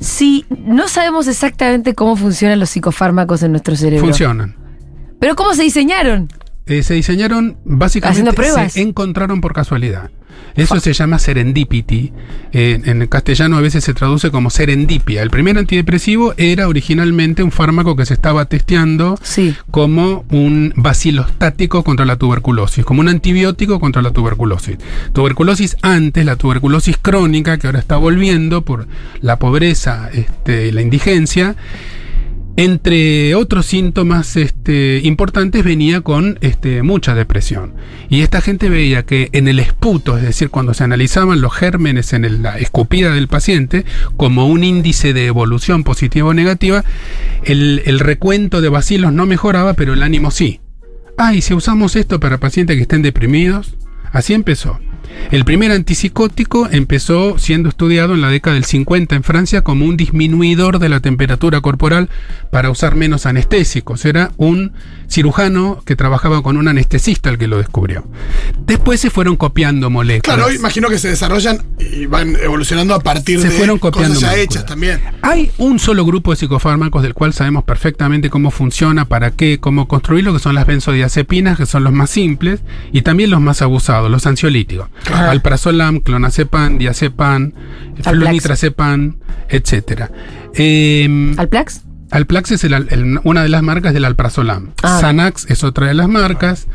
Si 0.00 0.44
no 0.50 0.88
sabemos 0.88 1.26
exactamente 1.28 1.94
cómo 1.94 2.16
funcionan 2.16 2.60
los 2.60 2.70
psicofármacos 2.70 3.42
en 3.42 3.52
nuestro 3.52 3.76
cerebro. 3.76 4.06
funcionan. 4.06 4.56
Pero 5.18 5.36
¿cómo 5.36 5.54
se 5.54 5.62
diseñaron? 5.62 6.28
Eh, 6.66 6.82
se 6.82 6.94
diseñaron 6.94 7.58
básicamente 7.64 8.32
se 8.70 8.80
encontraron 8.80 9.40
por 9.40 9.52
casualidad. 9.52 10.10
Eso 10.56 10.78
se 10.80 10.92
llama 10.92 11.18
serendipity. 11.18 12.12
Eh, 12.52 12.80
en 12.84 13.02
el 13.02 13.08
castellano 13.08 13.56
a 13.56 13.60
veces 13.60 13.82
se 13.84 13.92
traduce 13.92 14.30
como 14.30 14.50
serendipia. 14.50 15.22
El 15.22 15.30
primer 15.30 15.58
antidepresivo 15.58 16.32
era 16.36 16.68
originalmente 16.68 17.42
un 17.42 17.50
fármaco 17.50 17.96
que 17.96 18.06
se 18.06 18.14
estaba 18.14 18.44
testeando 18.46 19.18
Sí. 19.22 19.54
como 19.70 20.24
un 20.30 20.72
bacilostático 20.76 21.82
contra 21.82 22.06
la 22.06 22.16
tuberculosis, 22.16 22.84
como 22.84 23.00
un 23.00 23.08
antibiótico 23.08 23.80
contra 23.80 24.00
la 24.00 24.12
tuberculosis. 24.12 24.78
Tuberculosis 25.12 25.76
antes, 25.82 26.24
la 26.24 26.36
tuberculosis 26.36 26.96
crónica, 27.00 27.58
que 27.58 27.66
ahora 27.66 27.80
está 27.80 27.96
volviendo 27.96 28.62
por 28.62 28.86
la 29.20 29.38
pobreza 29.38 30.08
este, 30.12 30.70
la 30.72 30.82
indigencia, 30.82 31.56
entre 32.56 33.34
otros 33.34 33.66
síntomas 33.66 34.36
este, 34.36 35.00
importantes 35.02 35.64
venía 35.64 36.02
con 36.02 36.38
este, 36.40 36.82
mucha 36.82 37.14
depresión. 37.14 37.74
Y 38.08 38.20
esta 38.20 38.40
gente 38.40 38.68
veía 38.68 39.04
que 39.04 39.28
en 39.32 39.48
el 39.48 39.58
esputo, 39.58 40.16
es 40.16 40.22
decir, 40.22 40.50
cuando 40.50 40.72
se 40.72 40.84
analizaban 40.84 41.40
los 41.40 41.52
gérmenes 41.52 42.12
en 42.12 42.42
la 42.42 42.58
escupida 42.58 43.12
del 43.12 43.28
paciente, 43.28 43.84
como 44.16 44.46
un 44.46 44.62
índice 44.62 45.12
de 45.12 45.26
evolución 45.26 45.82
positiva 45.82 46.28
o 46.28 46.34
negativa, 46.34 46.84
el, 47.44 47.82
el 47.86 47.98
recuento 47.98 48.60
de 48.60 48.68
bacilos 48.68 49.12
no 49.12 49.26
mejoraba, 49.26 49.74
pero 49.74 49.92
el 49.92 50.02
ánimo 50.02 50.30
sí. 50.30 50.60
Ah, 51.16 51.34
y 51.34 51.42
si 51.42 51.54
usamos 51.54 51.96
esto 51.96 52.20
para 52.20 52.38
pacientes 52.38 52.76
que 52.76 52.82
estén 52.82 53.02
deprimidos, 53.02 53.76
así 54.12 54.32
empezó. 54.32 54.78
El 55.30 55.44
primer 55.44 55.72
antipsicótico 55.72 56.68
empezó 56.70 57.38
siendo 57.38 57.68
estudiado 57.68 58.14
en 58.14 58.20
la 58.20 58.28
década 58.28 58.54
del 58.54 58.64
50 58.64 59.16
en 59.16 59.22
Francia 59.22 59.62
como 59.62 59.84
un 59.84 59.96
disminuidor 59.96 60.78
de 60.78 60.88
la 60.88 61.00
temperatura 61.00 61.60
corporal 61.60 62.08
para 62.50 62.70
usar 62.70 62.94
menos 62.94 63.26
anestésicos. 63.26 64.04
Era 64.04 64.30
un 64.36 64.72
cirujano 65.14 65.80
que 65.86 65.94
trabajaba 65.96 66.42
con 66.42 66.56
un 66.56 66.66
anestesista 66.68 67.30
el 67.30 67.38
que 67.38 67.46
lo 67.46 67.58
descubrió. 67.58 68.04
Después 68.66 69.00
se 69.00 69.10
fueron 69.10 69.36
copiando 69.36 69.88
moléculas. 69.90 70.36
Claro, 70.36 70.52
imagino 70.52 70.88
que 70.88 70.98
se 70.98 71.08
desarrollan 71.08 71.58
y 71.78 72.06
van 72.06 72.36
evolucionando 72.36 72.94
a 72.94 73.00
partir 73.00 73.40
Se 73.40 73.48
de 73.48 73.56
fueron 73.56 73.78
copiando 73.78 74.14
cosas 74.14 74.20
ya 74.20 74.28
moléculas. 74.30 74.56
hechas 74.56 74.66
también. 74.66 75.00
Hay 75.22 75.52
un 75.58 75.78
solo 75.78 76.04
grupo 76.04 76.32
de 76.32 76.36
psicofármacos 76.36 77.02
del 77.02 77.14
cual 77.14 77.32
sabemos 77.32 77.64
perfectamente 77.64 78.28
cómo 78.28 78.50
funciona, 78.50 79.04
para 79.04 79.30
qué, 79.30 79.60
cómo 79.60 79.86
construirlo, 79.86 80.32
que 80.32 80.40
son 80.40 80.54
las 80.56 80.66
benzodiazepinas, 80.66 81.56
que 81.56 81.66
son 81.66 81.84
los 81.84 81.92
más 81.92 82.10
simples, 82.10 82.60
y 82.92 83.02
también 83.02 83.30
los 83.30 83.40
más 83.40 83.62
abusados, 83.62 84.10
los 84.10 84.26
ansiolíticos. 84.26 84.88
Ajá. 85.06 85.30
Alprazolam, 85.30 86.00
clonazepam, 86.00 86.78
diazepam, 86.78 87.52
flunitrazepam, 88.02 89.16
etcétera. 89.48 90.10
Eh, 90.54 91.34
¿Alplax? 91.36 91.82
Alplax 92.14 92.52
es 92.52 92.64
el 92.64 92.74
al- 92.74 92.86
el- 92.90 93.18
una 93.24 93.42
de 93.42 93.48
las 93.48 93.62
marcas 93.62 93.92
del 93.92 94.04
alprazolam. 94.04 94.70
Ah. 94.82 94.98
Xanax 95.00 95.46
es 95.50 95.64
otra 95.64 95.88
de 95.88 95.94
las 95.94 96.08
marcas, 96.08 96.66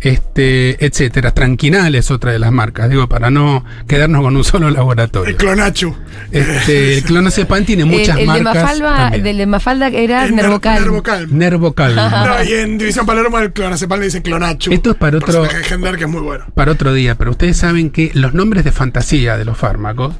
este, 0.00 0.84
etcétera. 0.84 1.32
Tranquinal 1.32 1.94
es 1.94 2.10
otra 2.10 2.32
de 2.32 2.38
las 2.38 2.52
marcas, 2.52 2.88
digo, 2.88 3.08
para 3.08 3.30
no 3.30 3.64
quedarnos 3.86 4.22
con 4.22 4.36
un 4.36 4.44
solo 4.44 4.70
laboratorio. 4.70 5.30
El 5.30 5.36
clonachu. 5.36 5.94
Este, 6.32 6.98
el 6.98 7.04
clonazepam 7.04 7.64
tiene 7.64 7.84
muchas 7.84 8.16
el, 8.16 8.28
el 8.28 8.32
de 8.34 8.42
marcas. 8.42 8.62
Mafalda, 8.62 8.96
también. 8.96 9.22
del 9.24 9.36
de 9.38 9.46
Mafalda 9.46 9.88
era 9.88 10.26
Nervocal. 10.28 10.80
Nervocal. 10.80 11.28
Nervocal. 11.38 11.94
No, 12.26 12.42
y 12.44 12.52
en 12.54 12.78
División 12.78 13.04
Palermo 13.06 13.38
el 13.38 13.52
clonazepam 13.52 13.98
le 14.00 14.06
dicen 14.06 14.22
clonachu. 14.22 14.72
Esto 14.72 14.90
es 14.92 14.96
para 14.96 15.18
otro- 15.18 15.26
Personaje 15.42 15.68
de 15.68 15.74
Hendler 15.74 15.96
que 15.96 16.04
es 16.04 16.10
muy 16.10 16.20
bueno. 16.22 16.44
para 16.54 16.72
otro 16.72 16.92
día, 16.94 17.14
pero 17.16 17.32
ustedes 17.32 17.56
saben 17.56 17.90
que 17.90 18.10
los 18.14 18.32
nombres 18.34 18.64
de 18.64 18.72
fantasía 18.72 19.36
de 19.36 19.44
los 19.44 19.56
fármacos 19.58 20.14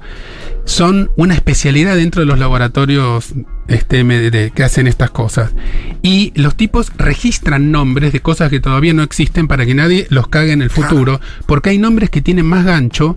son 0.67 1.11
una 1.17 1.35
especialidad 1.35 1.97
dentro 1.97 2.21
de 2.21 2.27
los 2.27 2.39
laboratorios 2.39 3.33
este, 3.69 4.53
que 4.55 4.65
hacen 4.65 4.87
estas 4.87 5.11
cosas. 5.11 5.53
Y 6.03 6.33
los 6.35 6.57
tipos 6.57 6.93
registran 6.97 7.71
nombres 7.71 8.13
de 8.13 8.21
cosas 8.21 8.51
que 8.51 8.61
todavía 8.61 8.93
no 8.93 9.03
existen 9.03 9.49
para 9.49 9.65
que 9.65 9.75
nadie 9.75 10.07
los 10.11 10.29
cague 10.29 10.53
en 10.53 10.63
el 10.63 10.71
futuro, 10.71 11.21
porque 11.47 11.71
hay 11.71 11.79
nombres 11.79 12.11
que 12.11 12.21
tienen 12.21 12.47
más 12.47 12.65
gancho 12.65 13.17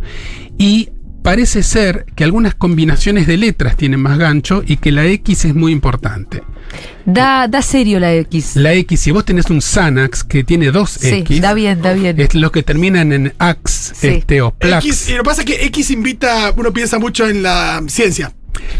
y 0.57 0.89
parece 1.21 1.63
ser 1.63 2.05
que 2.15 2.23
algunas 2.23 2.55
combinaciones 2.55 3.27
de 3.27 3.37
letras 3.37 3.75
tienen 3.77 4.01
más 4.01 4.17
gancho 4.17 4.63
y 4.65 4.77
que 4.77 4.91
la 4.91 5.05
X 5.05 5.45
es 5.45 5.55
muy 5.55 5.71
importante. 5.71 6.43
Da, 7.05 7.47
da 7.47 7.61
serio 7.61 7.99
la 7.99 8.13
X. 8.13 8.55
La 8.55 8.73
X, 8.73 8.99
si 8.99 9.11
vos 9.11 9.25
tenés 9.25 9.49
un 9.49 9.61
Xanax 9.61 10.23
que 10.23 10.43
tiene 10.43 10.71
dos 10.71 10.91
sí, 10.91 11.09
X, 11.09 11.41
da 11.41 11.53
bien, 11.53 11.81
da 11.81 11.93
bien. 11.93 12.19
es 12.19 12.35
lo 12.35 12.51
que 12.51 12.61
terminan 12.63 13.11
en 13.11 13.33
AX 13.39 13.93
Sí. 13.95 14.07
este, 14.07 14.41
o 14.41 14.51
Plax. 14.51 14.85
X, 14.85 15.09
y 15.09 15.11
lo 15.13 15.17
que 15.19 15.23
pasa 15.23 15.41
es 15.41 15.45
que 15.47 15.65
X 15.65 15.89
invita, 15.91 16.53
uno 16.55 16.71
piensa 16.71 16.99
mucho 16.99 17.27
en 17.27 17.41
la 17.43 17.81
ciencia. 17.87 18.31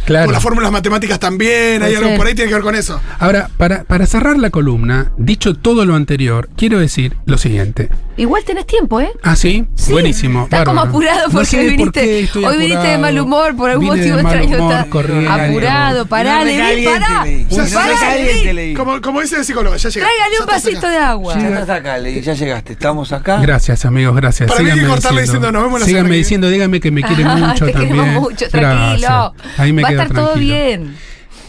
Claro. 0.05 0.25
Con 0.25 0.33
las 0.33 0.43
fórmulas 0.43 0.71
matemáticas 0.71 1.19
también, 1.19 1.81
hay 1.83 1.95
algo 1.95 2.09
ser. 2.09 2.17
por 2.17 2.27
ahí 2.27 2.35
tiene 2.35 2.49
que 2.49 2.55
ver 2.55 2.63
con 2.63 2.75
eso. 2.75 2.99
Ahora, 3.19 3.49
para, 3.57 3.83
para 3.83 4.05
cerrar 4.05 4.37
la 4.37 4.49
columna, 4.49 5.11
dicho 5.17 5.53
todo 5.55 5.85
lo 5.85 5.95
anterior, 5.95 6.49
quiero 6.55 6.79
decir 6.79 7.15
lo 7.25 7.37
siguiente. 7.37 7.89
Igual 8.17 8.43
tenés 8.43 8.65
tiempo, 8.67 8.99
¿eh? 8.99 9.09
¿Ah, 9.23 9.35
sí? 9.37 9.65
Sí. 9.75 9.93
Buenísimo. 9.93 10.43
Estás 10.43 10.65
como 10.65 10.81
apurado 10.81 11.27
No 11.27 11.33
porque 11.33 11.45
sé 11.45 11.57
por 11.57 11.69
viniste. 11.93 12.29
hoy 12.45 12.57
viniste 12.57 12.87
de 12.87 12.97
mal 12.97 13.17
humor, 13.17 13.55
por 13.55 13.69
algún 13.69 13.85
motivo 13.87 14.17
extraño. 14.19 14.57
apurado, 14.69 15.99
No 15.99 16.43
Levi, 16.45 16.85
pará. 16.85 17.25
Ya 17.25 17.63
No 17.63 17.69
Pará, 17.73 18.15
Levi. 18.15 18.53
Levi. 18.53 18.73
Como, 18.73 18.99
como 19.01 19.21
dice 19.21 19.37
el 19.37 19.45
psicólogo, 19.45 19.75
ya 19.77 19.89
llega. 19.89 20.05
Tráigale 20.05 20.39
un 20.41 20.45
vasito 20.45 20.77
acá. 20.79 20.89
de 20.89 20.97
agua. 20.97 21.33
Ya 21.39 21.47
estás 21.47 21.69
acá, 21.69 21.97
Levi, 21.97 22.21
ya 22.21 22.33
llegaste. 22.33 22.73
Estamos 22.73 23.11
acá. 23.13 23.39
Gracias, 23.39 23.85
amigos, 23.85 24.15
gracias. 24.15 24.49
Para 24.49 24.61
mí 24.61 24.65
que 24.65 24.71
Síganme 24.73 24.89
cortarle 24.93 25.21
diciendo, 25.21 25.51
nos 25.51 25.63
vemos 25.63 25.79
la 25.79 25.85
Síganme 25.85 26.15
diciendo, 26.15 26.49
díganme 26.49 26.79
que 26.81 26.91
me 26.91 27.01
quieren 27.03 27.27
mucho 27.39 27.65
Te 27.65 27.71
también. 27.71 27.93
queremos 27.95 28.21
mucho, 28.21 28.49
tranquilo. 28.49 29.33
Ahí 29.69 29.73
me 29.73 29.81
Va 29.83 29.87
a 29.87 29.91
quedo 29.91 30.01
estar 30.03 30.15
todo 30.17 30.35
bien. 30.35 30.95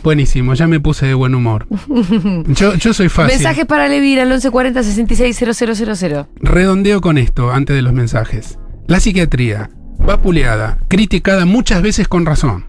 Buenísimo, 0.03 0.55
ya 0.55 0.67
me 0.67 0.81
puse 0.81 1.07
de 1.07 1.15
buen 1.15 1.35
humor. 1.35 1.67
Yo, 2.49 2.75
yo 2.75 2.95
soy 2.95 3.09
fácil. 3.11 3.35
Mensajes 3.37 3.67
para 3.67 3.87
Levi 3.87 4.19
al 4.19 4.29
1140 4.29 4.83
660000. 4.83 6.27
Redondeo 6.41 7.01
con 7.03 7.19
esto 7.19 7.51
antes 7.53 7.77
de 7.77 7.83
los 7.83 7.93
mensajes. 7.93 8.59
La 8.87 8.99
psiquiatría, 8.99 9.71
vapuleada, 9.99 10.79
criticada 10.89 11.45
muchas 11.45 11.83
veces 11.83 12.09
con 12.09 12.25
razón. 12.25 12.67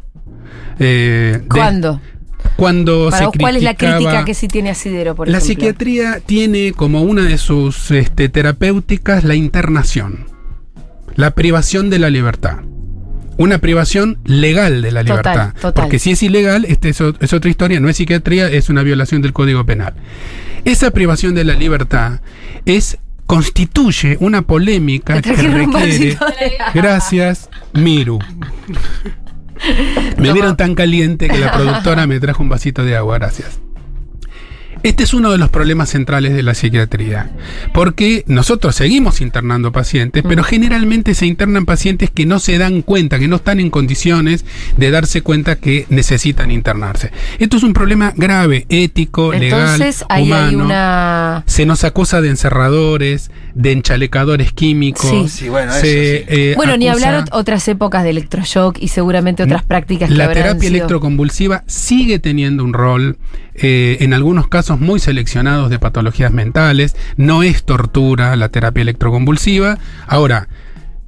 Eh, 0.79 1.39
de- 1.41 1.47
¿Cuándo? 1.47 2.01
Cuando 2.57 3.05
Para 3.05 3.17
se 3.17 3.25
vos, 3.27 3.35
¿cuál 3.39 3.55
es 3.55 3.63
la 3.63 3.75
crítica 3.75 4.25
que 4.25 4.33
sí 4.33 4.47
tiene 4.47 4.71
Asidero, 4.71 5.15
por 5.15 5.27
La 5.29 5.37
ejemplo? 5.37 5.53
psiquiatría 5.53 6.19
tiene 6.19 6.73
como 6.73 7.01
una 7.03 7.23
de 7.23 7.37
sus 7.37 7.91
este, 7.91 8.29
terapéuticas 8.29 9.23
la 9.23 9.35
internación, 9.35 10.25
la 11.15 11.31
privación 11.31 11.89
de 11.89 11.99
la 11.99 12.09
libertad. 12.09 12.57
Una 13.37 13.57
privación 13.57 14.19
legal 14.25 14.81
de 14.81 14.91
la 14.91 15.03
libertad. 15.03 15.53
total. 15.59 15.83
Porque 15.83 15.99
si 15.99 16.11
es 16.11 16.23
ilegal, 16.23 16.65
este 16.65 16.89
es, 16.89 17.01
otra 17.01 17.49
historia, 17.49 17.79
no 17.79 17.89
es 17.89 17.97
psiquiatría, 17.97 18.47
es 18.49 18.69
una 18.69 18.83
violación 18.83 19.21
del 19.21 19.33
Código 19.33 19.65
Penal. 19.65 19.93
Esa 20.65 20.91
privación 20.91 21.33
de 21.33 21.43
la 21.43 21.53
libertad 21.53 22.21
es 22.65 22.97
constituye 23.25 24.17
una 24.19 24.41
polémica 24.41 25.21
que 25.21 25.33
requiere. 25.33 26.17
Gracias, 26.73 27.49
Miru. 27.73 28.19
Me 30.17 30.33
vieron 30.33 30.57
tan 30.57 30.75
caliente 30.75 31.27
que 31.29 31.37
la 31.37 31.51
productora 31.51 32.07
me 32.07 32.19
trajo 32.19 32.41
un 32.41 32.49
vasito 32.49 32.83
de 32.83 32.95
agua, 32.95 33.19
gracias. 33.19 33.59
Este 34.83 35.03
es 35.03 35.13
uno 35.13 35.31
de 35.31 35.37
los 35.37 35.49
problemas 35.49 35.89
centrales 35.89 36.33
de 36.33 36.41
la 36.43 36.53
psiquiatría, 36.55 37.29
porque 37.73 38.23
nosotros 38.27 38.75
seguimos 38.75 39.21
internando 39.21 39.71
pacientes, 39.71 40.23
pero 40.27 40.43
generalmente 40.43 41.13
se 41.13 41.25
internan 41.27 41.65
pacientes 41.65 42.09
que 42.09 42.25
no 42.25 42.39
se 42.39 42.57
dan 42.57 42.81
cuenta, 42.81 43.19
que 43.19 43.27
no 43.27 43.35
están 43.37 43.59
en 43.59 43.69
condiciones 43.69 44.43
de 44.77 44.89
darse 44.91 45.21
cuenta 45.21 45.55
que 45.57 45.85
necesitan 45.89 46.49
internarse. 46.51 47.11
Esto 47.39 47.57
es 47.57 47.63
un 47.63 47.73
problema 47.73 48.13
grave, 48.15 48.65
ético, 48.69 49.33
Entonces 49.33 50.01
legal, 50.01 50.05
ahí 50.09 50.31
hay 50.31 50.55
humano. 50.55 50.65
una. 50.65 51.43
Se 51.45 51.65
nos 51.65 51.83
acusa 51.83 52.21
de 52.21 52.29
encerradores, 52.29 53.29
de 53.53 53.71
enchalecadores 53.73 54.51
químicos. 54.51 55.09
Sí. 55.09 55.41
Sí, 55.41 55.49
bueno, 55.49 55.71
se, 55.73 55.77
eso 56.17 56.25
sí. 56.27 56.35
eh, 56.35 56.53
Bueno, 56.55 56.75
ni 56.77 56.87
hablar 56.87 57.25
ot- 57.25 57.29
otras 57.33 57.67
épocas 57.67 58.03
de 58.03 58.09
electroshock 58.11 58.77
y 58.79 58.87
seguramente 58.87 59.43
otras 59.43 59.63
prácticas 59.63 60.09
que 60.09 60.15
la 60.15 60.31
terapia 60.31 60.61
sido- 60.61 60.75
electroconvulsiva 60.75 61.63
sigue 61.67 62.19
teniendo 62.19 62.63
un 62.63 62.73
rol, 62.73 63.17
eh, 63.61 63.97
en 64.01 64.13
algunos 64.13 64.47
casos 64.47 64.79
muy 64.79 64.99
seleccionados 64.99 65.69
de 65.69 65.79
patologías 65.79 66.31
mentales. 66.31 66.95
No 67.17 67.43
es 67.43 67.63
tortura 67.63 68.35
la 68.35 68.49
terapia 68.49 68.81
electroconvulsiva. 68.81 69.77
Ahora, 70.07 70.47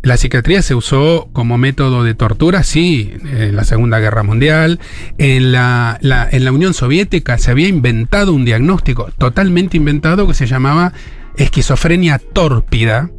la 0.01 0.17
psiquiatría 0.17 0.61
se 0.61 0.75
usó 0.75 1.29
como 1.31 1.57
método 1.57 2.03
de 2.03 2.13
tortura, 2.13 2.63
sí, 2.63 3.13
en 3.31 3.55
la 3.55 3.63
Segunda 3.63 3.99
Guerra 3.99 4.21
Mundial. 4.23 4.79
En 5.17 5.51
la, 5.53 5.97
la- 6.01 6.27
en 6.29 6.43
la 6.45 6.51
Unión 6.51 6.73
Soviética 6.73 7.37
se 7.37 7.51
había 7.51 7.69
inventado 7.69 8.33
un 8.33 8.43
diagnóstico 8.45 9.11
totalmente 9.17 9.77
inventado 9.77 10.27
que 10.27 10.33
se 10.33 10.45
llamaba 10.45 10.91
esquizofrenia 11.37 12.19
tórpida 12.19 13.09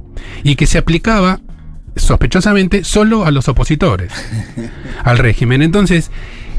y 0.43 0.57
que 0.57 0.67
se 0.67 0.79
aplicaba 0.79 1.41
sospechosamente 1.97 2.85
solo 2.85 3.25
a 3.25 3.31
los 3.31 3.49
opositores 3.49 4.13
al 5.05 5.19
régimen. 5.19 5.63
Entonces, 5.63 6.11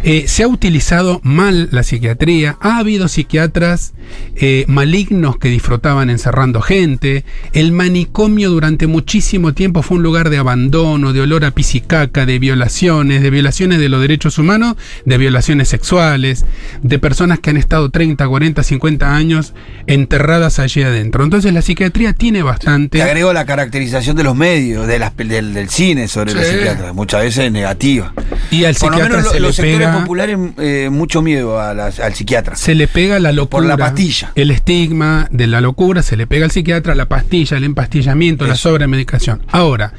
eh, 0.08 0.26
se 0.28 0.44
ha 0.44 0.48
utilizado 0.48 1.20
mal 1.24 1.68
la 1.72 1.82
psiquiatría, 1.82 2.58
ha 2.62 2.78
habido 2.78 3.08
psiquiatras 3.08 3.94
eh, 4.36 4.64
malignos 4.68 5.38
que 5.38 5.50
disfrutaban 5.50 6.12
encerrando 6.12 6.62
gente, 6.62 7.26
el 7.54 7.72
manicomio 7.72 8.52
durante 8.52 8.86
muchísimo 8.86 9.54
tiempo 9.56 9.82
fue 9.82 9.98
un 9.98 10.04
lugar 10.04 10.30
de 10.30 10.38
abandono, 10.38 11.12
de 11.12 11.22
olor 11.22 11.44
a 11.44 11.52
pisicaca, 11.52 12.28
de 12.28 12.38
violaciones, 12.38 13.24
de 13.24 13.30
violaciones 13.32 13.80
de 13.80 13.90
los 13.90 14.00
derechos 14.00 14.38
humanos, 14.38 14.76
de 15.06 15.18
violaciones 15.18 15.70
sexuales, 15.70 16.46
de 16.84 17.00
personas 17.00 17.40
que 17.40 17.50
han 17.50 17.58
estado 17.58 17.90
30, 17.90 18.28
40, 18.28 18.62
50 18.62 19.16
años 19.16 19.54
enterradas 19.88 20.60
allí 20.60 20.84
adentro. 20.84 21.24
Entonces 21.24 21.52
la 21.52 21.62
psiquiatría 21.64 22.14
tiene 22.14 22.44
bastante... 22.44 23.00
Te 23.00 23.04
agrego 23.04 23.34
la 23.34 23.46
caracterización 23.46 24.16
de 24.16 24.24
los 24.24 24.36
medios, 24.36 24.86
de 24.86 25.00
las, 25.00 25.18
del, 25.18 25.54
del 25.54 25.70
cine 25.70 26.08
sobre 26.08 26.34
los 26.34 26.46
Sí. 26.46 26.52
psiquiatras, 26.54 26.94
muchas 26.94 27.24
veces 27.24 27.52
negativa. 27.52 28.14
Y 28.52 28.66
al 28.66 28.76
Por 28.76 28.92
lo 28.92 28.98
psiquiatra 28.98 29.18
menos 29.18 29.24
lo- 29.26 29.32
se 29.32 29.40
le 29.40 29.48
los 29.48 29.56
pega... 29.58 29.95
populares 30.02 30.38
eh, 30.58 30.90
mucho 30.92 31.22
miedo 31.22 31.60
a 31.60 31.74
las- 31.74 32.00
al 32.00 32.14
psiquiatra. 32.14 32.56
Se 32.56 32.76
le 32.76 32.88
pega 32.88 33.20
la 33.20 33.32
locura. 33.32 33.62
Por 33.62 33.66
la 33.66 33.78
pastilla. 33.78 34.32
El 34.36 34.52
estigma 34.52 35.28
de 35.32 35.48
la 35.48 35.62
locura 35.62 36.02
se 36.04 36.16
le 36.18 36.28
pega 36.28 36.46
al 36.46 36.52
psiquiatra, 36.52 36.96
la 36.96 37.08
pastilla, 37.08 37.58
el 37.58 37.64
empastillamiento, 37.64 38.46
la 38.48 38.56
sobremedicación. 38.56 39.42
Ahora, 39.52 39.94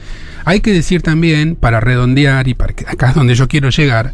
hay 0.45 0.61
que 0.61 0.73
decir 0.73 1.03
también, 1.03 1.57
para 1.57 1.81
redondear 1.81 2.49
y 2.49 2.55
para 2.55 2.73
que 2.75 2.85
acá 2.87 3.11
es 3.11 3.15
donde 3.15 3.35
yo 3.35 3.49
quiero 3.49 3.71
llegar, 3.71 4.13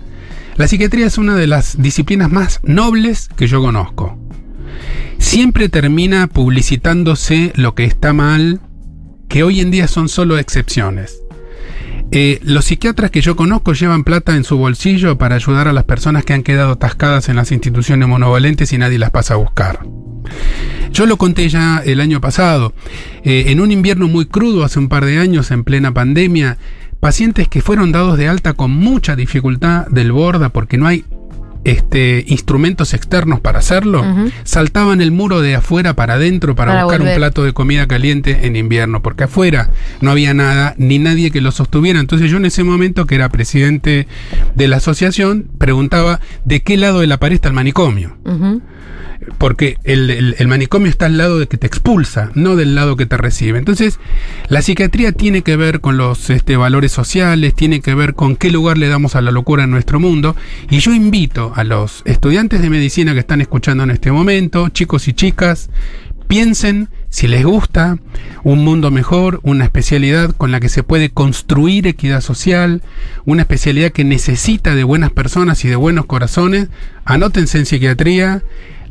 la 0.57 0.69
psiquiatría 0.69 1.07
es 1.07 1.19
una 1.19 1.35
de 1.37 1.47
las 1.47 1.81
disciplinas 1.81 2.31
más 2.31 2.61
nobles 2.63 3.29
que 3.37 3.47
yo 3.47 3.61
conozco. 3.63 4.19
Siempre 5.19 5.69
termina 5.69 6.27
publicitándose 6.27 7.53
lo 7.55 7.75
que 7.75 7.85
está 7.85 8.13
mal, 8.13 8.61
que 9.29 9.43
hoy 9.45 9.61
en 9.61 9.71
día 9.71 9.89
son 9.89 10.09
solo 10.09 10.37
excepciones. 10.39 11.22
Eh, 12.15 12.41
los 12.43 12.67
psiquiatras 12.67 13.11
que 13.11 13.23
yo 13.23 13.37
conozco 13.37 13.73
llevan 13.73 14.05
plata 14.05 14.37
en 14.37 14.45
su 14.45 14.59
bolsillo 14.59 15.17
para 15.17 15.37
ayudar 15.37 15.67
a 15.67 15.73
las 15.73 15.85
personas 15.85 16.27
que 16.27 16.35
han 16.35 16.43
quedado 16.43 16.73
atascadas 16.73 17.31
en 17.31 17.37
las 17.37 17.53
instituciones 17.53 18.07
monovalentes 18.07 18.73
y 18.75 18.79
nadie 18.79 18.99
las 18.99 19.11
pasa 19.11 19.35
a 19.35 19.39
buscar. 19.39 19.81
Yo 20.93 21.07
lo 21.07 21.17
conté 21.17 21.49
ya 21.49 21.83
el 21.85 22.01
año 22.01 22.21
pasado. 22.21 22.75
Eh, 23.25 23.45
en 23.49 23.61
un 23.61 23.73
invierno 23.73 24.09
muy 24.09 24.27
crudo, 24.27 24.63
hace 24.63 24.79
un 24.79 24.89
par 24.89 25.07
de 25.07 25.19
años, 25.19 25.51
en 25.51 25.65
plena 25.65 25.95
pandemia, 25.95 26.59
pacientes 27.01 27.49
que 27.49 27.63
fueron 27.63 27.93
dados 27.93 28.19
de 28.19 28.29
alta 28.29 28.53
con 28.53 28.71
mucha 28.73 29.17
dificultad 29.17 29.87
del 29.87 30.13
borda 30.13 30.51
porque 30.51 30.77
no 30.77 30.87
hay 30.87 31.05
este, 31.65 32.25
instrumentos 32.27 32.95
externos 32.95 33.41
para 33.41 33.61
hacerlo, 33.61 34.05
saltaban 34.45 35.01
el 35.01 35.13
muro 35.13 35.41
de 35.41 35.55
afuera 35.55 35.95
para 35.95 36.15
adentro 36.15 36.55
para, 36.55 36.73
Para 36.73 36.85
buscar 36.85 37.01
volver. 37.01 37.15
un 37.15 37.19
plato 37.19 37.45
de 37.45 37.53
comida 37.53 37.87
caliente 37.87 38.47
en 38.47 38.57
invierno, 38.57 39.03
porque 39.03 39.25
afuera 39.25 39.71
no 40.01 40.11
había 40.11 40.35
nada 40.35 40.75
ni 40.77 40.99
nadie 40.99 41.31
que 41.31 41.41
lo 41.41 41.53
sostuviera. 41.53 42.01
Entonces 42.01 42.31
yo 42.31 42.37
en 42.39 42.47
ese 42.47 42.65
momento, 42.65 43.07
que 43.07 43.15
era 43.15 43.29
presidente 43.29 44.07
de 44.55 44.69
la 44.69 44.79
asociación, 44.79 45.47
preguntaba 45.59 46.21
de 46.45 46.61
qué 46.61 46.77
lado 46.77 47.01
de 47.01 47.07
la 47.07 47.19
pared 47.19 47.35
está 47.37 47.49
el 47.49 47.55
manicomio. 47.55 48.17
Porque 49.39 49.77
el, 49.85 50.37
manicomio 50.47 50.89
está 50.89 51.07
al 51.07 51.19
lado 51.19 51.39
de 51.39 51.47
que 51.47 51.57
te 51.57 51.67
expulsa, 51.67 52.31
no 52.35 52.57
del 52.57 52.75
lado 52.75 52.97
que 52.97 53.07
te 53.07 53.17
recibe. 53.17 53.59
Entonces, 53.59 53.99
la 54.49 54.63
psiquiatría 54.63 55.13
tiene 55.13 55.43
que 55.43 55.57
ver 55.57 55.81
con 55.81 55.97
los 55.97 56.31
este, 56.31 56.57
valores 56.57 56.93
sociales, 56.93 57.55
tiene 57.55 57.81
que 57.81 57.95
ver 57.95 58.15
con 58.15 58.37
qué 58.37 58.51
lugar 58.51 58.79
le 58.79 58.89
damos 58.89 59.17
a 59.17 59.21
la 59.21 59.31
locura 59.31 59.65
en 59.65 59.71
nuestro 59.71 60.01
mundo. 60.01 60.37
Y 60.71 60.79
yo 60.79 60.93
invito 60.93 61.53
a 61.55 61.65
los 61.65 62.03
estudiantes 62.05 62.63
de 62.63 62.71
medicina 62.71 63.13
que 63.15 63.21
están 63.21 63.41
escuchando 63.41 63.85
en 63.85 63.91
este 63.91 64.13
momento, 64.13 64.69
chicos 64.69 65.09
y 65.09 65.13
chicas, 65.13 65.71
piensen 66.33 66.89
si 67.11 67.29
les 67.29 67.45
gusta 67.45 67.99
un 68.43 68.65
mundo 68.65 68.91
mejor, 68.91 69.41
una 69.43 69.65
especialidad 69.65 70.35
con 70.35 70.51
la 70.51 70.61
que 70.61 70.71
se 70.71 70.83
puede 70.83 71.11
construir 71.11 71.87
equidad 71.87 72.23
social, 72.23 72.81
una 73.27 73.43
especialidad 73.43 73.93
que 73.93 74.03
necesita 74.03 74.75
de 74.75 74.83
buenas 74.83 75.11
personas 75.11 75.63
y 75.67 75.69
de 75.69 75.77
buenos 75.77 76.07
corazones, 76.07 76.69
anótense 77.05 77.59
en 77.59 77.67
psiquiatría, 77.67 78.43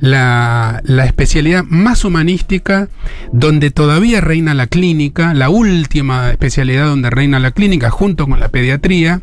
la, 0.02 0.82
la 0.84 1.06
especialidad 1.06 1.64
más 1.70 2.04
humanística, 2.04 2.90
donde 3.32 3.72
todavía 3.72 4.20
reina 4.20 4.54
la 4.54 4.68
clínica, 4.68 5.34
la 5.34 5.50
última 5.50 6.32
especialidad 6.32 6.88
donde 6.88 7.10
reina 7.12 7.40
la 7.40 7.52
clínica 7.52 7.90
junto 7.92 8.28
con 8.28 8.40
la 8.40 8.50
pediatría, 8.50 9.22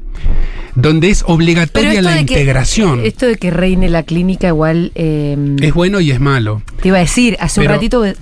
donde 0.77 1.11
es 1.11 1.25
obligatoria 1.27 2.01
la 2.01 2.15
que- 2.15 2.21
integración. 2.21 3.01
esto 3.05 3.27
de 3.27 3.35
que 3.37 3.51
reine 3.51 3.89
la 3.91 4.05
clínica 4.05 4.49
igual... 4.49 4.93
eh, 4.95 5.37
es 5.61 5.75
bueno 5.75 6.01
y 6.01 6.13
es 6.13 6.21
malo. 6.21 6.63
Te 6.81 6.89
iba 6.89 6.99
a 6.99 7.01
decir, 7.01 7.37
hace 7.41 7.61
un 7.61 7.67
ratito 7.67 8.05
eh, 8.07 8.15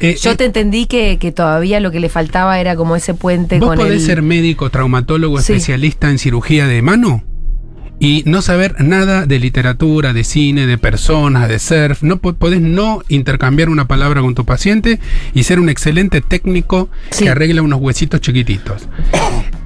eh, 0.00 0.16
yo 0.22 0.30
eh, 0.30 0.36
te 0.36 0.44
entendí 0.44 0.86
que, 0.86 1.18
que 1.18 1.32
todavía 1.32 1.80
lo 1.80 1.90
que 1.90 1.98
le 1.98 2.08
faltaba 2.08 2.60
era 2.60 2.76
como 2.76 2.94
ese 2.94 3.14
puente 3.14 3.58
Vos 3.58 3.70
con 3.70 3.78
podés 3.78 3.94
el... 3.94 4.06
ser 4.06 4.22
médico, 4.22 4.70
traumatólogo, 4.70 5.40
Sí. 5.40 5.54
especialista 5.54 6.08
en 6.10 6.18
cirugía 6.18 6.68
de 6.68 6.80
mano 6.82 7.24
y 8.00 8.22
no 8.26 8.42
saber 8.42 8.74
nada 8.82 9.24
de 9.24 9.38
literatura, 9.38 10.12
de 10.12 10.24
cine, 10.24 10.66
de 10.66 10.78
personas, 10.78 11.48
de 11.48 11.58
surf. 11.58 12.02
No 12.02 12.18
po- 12.18 12.34
podés 12.34 12.60
no 12.60 13.02
intercambiar 13.08 13.68
una 13.68 13.86
palabra 13.86 14.20
con 14.20 14.34
tu 14.34 14.44
paciente 14.44 14.98
y 15.32 15.44
ser 15.44 15.60
un 15.60 15.68
excelente 15.68 16.20
técnico 16.20 16.88
Sí. 17.10 17.24
que 17.24 17.30
arregla 17.30 17.62
unos 17.62 17.80
huesitos 17.80 18.20
chiquititos. 18.20 18.88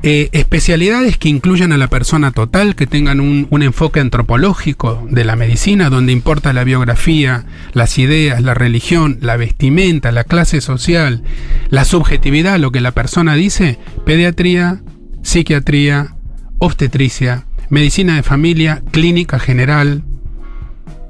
Eh, 0.04 0.28
especialidades 0.30 1.18
que 1.18 1.28
incluyan 1.28 1.72
a 1.72 1.76
la 1.76 1.88
persona 1.88 2.30
total, 2.30 2.76
que 2.76 2.86
tengan 2.86 3.18
un, 3.18 3.48
un 3.50 3.62
enfoque 3.64 3.98
antropológico 3.98 5.04
de 5.10 5.24
la 5.24 5.34
medicina, 5.34 5.90
donde 5.90 6.12
importa 6.12 6.52
la 6.52 6.62
biografía, 6.62 7.46
las 7.72 7.98
ideas, 7.98 8.40
la 8.42 8.54
religión, 8.54 9.18
la 9.20 9.36
vestimenta, 9.36 10.12
la 10.12 10.22
clase 10.22 10.60
social, 10.60 11.24
la 11.70 11.84
subjetividad, 11.84 12.60
lo 12.60 12.70
que 12.70 12.80
la 12.80 12.92
persona 12.92 13.34
dice, 13.34 13.78
pediatría, 14.06 14.82
psiquiatría, 15.22 16.14
obstetricia, 16.58 17.46
medicina 17.70 18.16
de 18.16 18.22
familia, 18.22 18.82
clínica 18.90 19.38
general 19.38 20.02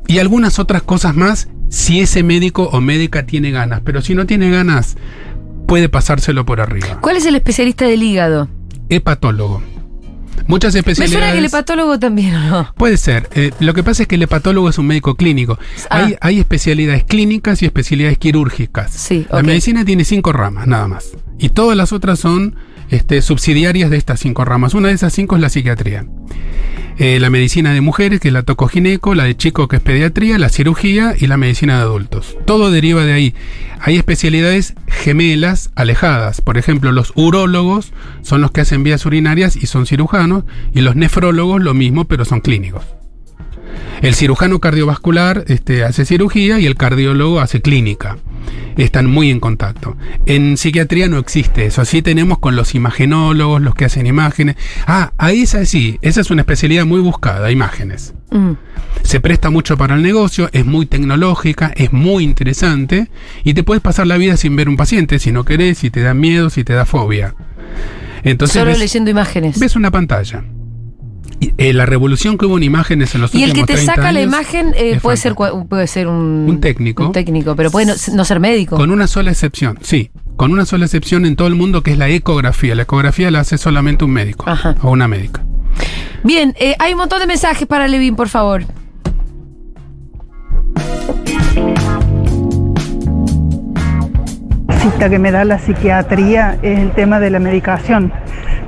y 0.06 0.18
algunas 0.18 0.58
otras 0.58 0.82
cosas 0.82 1.14
más 1.14 1.48
si 1.68 2.00
ese 2.00 2.22
médico 2.22 2.64
o 2.72 2.80
médica 2.80 3.26
tiene 3.26 3.50
ganas, 3.50 3.82
pero 3.84 4.00
si 4.00 4.14
no 4.14 4.26
tiene 4.26 4.50
ganas, 4.50 4.96
puede 5.66 5.88
pasárselo 5.88 6.46
por 6.46 6.60
arriba. 6.60 6.98
¿Cuál 7.00 7.16
es 7.18 7.26
el 7.26 7.34
especialista 7.34 7.84
del 7.84 8.02
hígado? 8.02 8.48
Hepatólogo. 8.88 9.62
Muchas 10.46 10.72
Me 10.72 10.80
especialidades. 10.80 11.12
suena 11.18 11.32
que 11.32 11.38
el 11.40 11.44
hepatólogo 11.44 11.98
también, 11.98 12.34
¿o 12.34 12.40
no? 12.40 12.74
Puede 12.74 12.96
ser. 12.96 13.28
Eh, 13.34 13.50
lo 13.60 13.74
que 13.74 13.82
pasa 13.82 14.04
es 14.04 14.08
que 14.08 14.14
el 14.14 14.22
hepatólogo 14.22 14.70
es 14.70 14.78
un 14.78 14.86
médico 14.86 15.14
clínico. 15.14 15.58
Ah. 15.90 16.04
Hay, 16.06 16.16
hay 16.20 16.38
especialidades 16.38 17.04
clínicas 17.04 17.60
y 17.62 17.66
especialidades 17.66 18.16
quirúrgicas. 18.16 18.90
Sí, 18.92 19.26
La 19.30 19.42
medicina 19.42 19.84
tiene 19.84 20.04
cinco 20.04 20.32
ramas, 20.32 20.66
nada 20.66 20.88
más. 20.88 21.10
Y 21.38 21.50
todas 21.50 21.76
las 21.76 21.92
otras 21.92 22.18
son 22.20 22.54
este, 22.90 23.22
subsidiarias 23.22 23.90
de 23.90 23.96
estas 23.96 24.20
cinco 24.20 24.44
ramas. 24.44 24.74
Una 24.74 24.88
de 24.88 24.94
esas 24.94 25.12
cinco 25.12 25.36
es 25.36 25.42
la 25.42 25.48
psiquiatría. 25.48 26.06
Eh, 26.98 27.20
la 27.20 27.30
medicina 27.30 27.72
de 27.72 27.80
mujeres, 27.80 28.18
que 28.18 28.28
es 28.28 28.34
la 28.34 28.42
tocogineco, 28.42 29.14
la 29.14 29.22
de 29.24 29.36
chicos, 29.36 29.68
que 29.68 29.76
es 29.76 29.82
pediatría, 29.82 30.36
la 30.36 30.48
cirugía 30.48 31.14
y 31.16 31.28
la 31.28 31.36
medicina 31.36 31.76
de 31.76 31.82
adultos. 31.82 32.36
Todo 32.44 32.72
deriva 32.72 33.04
de 33.04 33.12
ahí. 33.12 33.34
Hay 33.80 33.96
especialidades 33.96 34.74
gemelas, 34.88 35.70
alejadas. 35.76 36.40
Por 36.40 36.58
ejemplo, 36.58 36.90
los 36.90 37.12
urólogos 37.14 37.92
son 38.22 38.40
los 38.40 38.50
que 38.50 38.62
hacen 38.62 38.82
vías 38.82 39.06
urinarias 39.06 39.54
y 39.54 39.66
son 39.66 39.86
cirujanos, 39.86 40.42
y 40.74 40.80
los 40.80 40.96
nefrólogos 40.96 41.62
lo 41.62 41.72
mismo, 41.72 42.06
pero 42.06 42.24
son 42.24 42.40
clínicos. 42.40 42.82
El 44.02 44.16
cirujano 44.16 44.58
cardiovascular 44.58 45.44
este, 45.46 45.84
hace 45.84 46.04
cirugía 46.04 46.58
y 46.58 46.66
el 46.66 46.74
cardiólogo 46.74 47.40
hace 47.40 47.62
clínica. 47.62 48.18
Están 48.76 49.06
muy 49.06 49.30
en 49.30 49.40
contacto. 49.40 49.96
En 50.26 50.56
psiquiatría 50.56 51.08
no 51.08 51.18
existe 51.18 51.66
eso. 51.66 51.82
Así 51.82 52.02
tenemos 52.02 52.38
con 52.38 52.54
los 52.56 52.74
imagenólogos, 52.74 53.60
los 53.60 53.74
que 53.74 53.84
hacen 53.84 54.06
imágenes. 54.06 54.56
Ah, 54.86 55.12
ahí 55.18 55.42
es 55.42 55.54
así. 55.54 55.98
Esa 56.02 56.20
es 56.20 56.30
una 56.30 56.42
especialidad 56.42 56.86
muy 56.86 57.00
buscada, 57.00 57.50
imágenes. 57.50 58.14
Mm. 58.30 58.52
Se 59.02 59.20
presta 59.20 59.50
mucho 59.50 59.76
para 59.76 59.94
el 59.94 60.02
negocio, 60.02 60.48
es 60.52 60.66
muy 60.66 60.86
tecnológica, 60.86 61.72
es 61.76 61.92
muy 61.92 62.24
interesante 62.24 63.08
y 63.42 63.54
te 63.54 63.62
puedes 63.62 63.82
pasar 63.82 64.06
la 64.06 64.16
vida 64.16 64.36
sin 64.36 64.54
ver 64.54 64.68
un 64.68 64.76
paciente 64.76 65.18
si 65.18 65.32
no 65.32 65.44
querés, 65.44 65.78
si 65.78 65.90
te 65.90 66.00
da 66.02 66.14
miedo, 66.14 66.50
si 66.50 66.62
te 66.64 66.74
da 66.74 66.84
fobia. 66.84 67.34
Entonces 68.24 68.54
Solo 68.54 68.70
ves, 68.72 68.78
leyendo 68.78 69.10
imágenes. 69.10 69.58
ves 69.58 69.76
una 69.76 69.90
pantalla. 69.90 70.44
Eh, 71.40 71.72
la 71.72 71.86
revolución 71.86 72.36
que 72.36 72.46
hubo 72.46 72.56
en 72.56 72.64
imágenes 72.64 73.14
en 73.14 73.20
los 73.20 73.34
Y 73.34 73.44
el 73.44 73.50
últimos 73.50 73.66
que 73.68 73.72
te 73.74 73.76
30 73.84 73.94
saca 73.94 74.12
la 74.12 74.20
imagen 74.22 74.72
eh, 74.76 74.98
puede 75.00 75.16
ser 75.16 75.34
puede 75.34 75.86
ser 75.86 76.08
un, 76.08 76.46
Un 76.48 76.60
técnico. 76.60 77.06
un 77.06 77.12
técnico, 77.12 77.54
pero 77.54 77.70
puede 77.70 77.86
no, 77.86 77.94
no 78.14 78.24
ser 78.24 78.40
médico. 78.40 78.76
Con 78.76 78.90
una 78.90 79.06
sola 79.06 79.30
excepción, 79.30 79.78
sí. 79.80 80.10
Con 80.36 80.52
una 80.52 80.64
sola 80.64 80.84
excepción 80.86 81.26
en 81.26 81.36
todo 81.36 81.48
el 81.48 81.54
mundo 81.54 81.82
que 81.82 81.92
es 81.92 81.98
la 81.98 82.08
ecografía. 82.08 82.74
La 82.74 82.82
ecografía 82.82 83.30
la 83.30 83.40
hace 83.40 83.58
solamente 83.58 84.04
un 84.04 84.12
médico 84.12 84.44
Ajá. 84.48 84.76
o 84.82 84.90
una 84.90 85.06
médica. 85.06 85.44
Bien, 86.24 86.54
eh, 86.58 86.74
hay 86.78 86.92
un 86.92 86.98
montón 86.98 87.20
de 87.20 87.26
mensajes 87.26 87.66
para 87.68 87.86
Levin, 87.86 88.16
por 88.16 88.28
favor. 88.28 88.64
cita 94.80 95.10
que 95.10 95.18
me 95.18 95.30
da 95.30 95.44
la 95.44 95.58
psiquiatría 95.58 96.58
es 96.62 96.78
el 96.78 96.92
tema 96.92 97.20
de 97.20 97.30
la 97.30 97.38
medicación. 97.38 98.12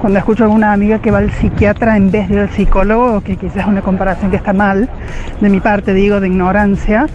Cuando 0.00 0.18
escucho 0.18 0.44
a 0.44 0.46
alguna 0.46 0.72
amiga 0.72 0.98
que 0.98 1.10
va 1.10 1.18
al 1.18 1.30
psiquiatra 1.30 1.94
en 1.94 2.10
vez 2.10 2.30
del 2.30 2.48
psicólogo, 2.48 3.20
que 3.20 3.36
quizás 3.36 3.58
es 3.58 3.66
una 3.66 3.82
comparación 3.82 4.30
que 4.30 4.38
está 4.38 4.54
mal, 4.54 4.88
de 5.42 5.48
mi 5.50 5.60
parte 5.60 5.92
digo, 5.92 6.20
de 6.20 6.28
ignorancia, 6.28 7.06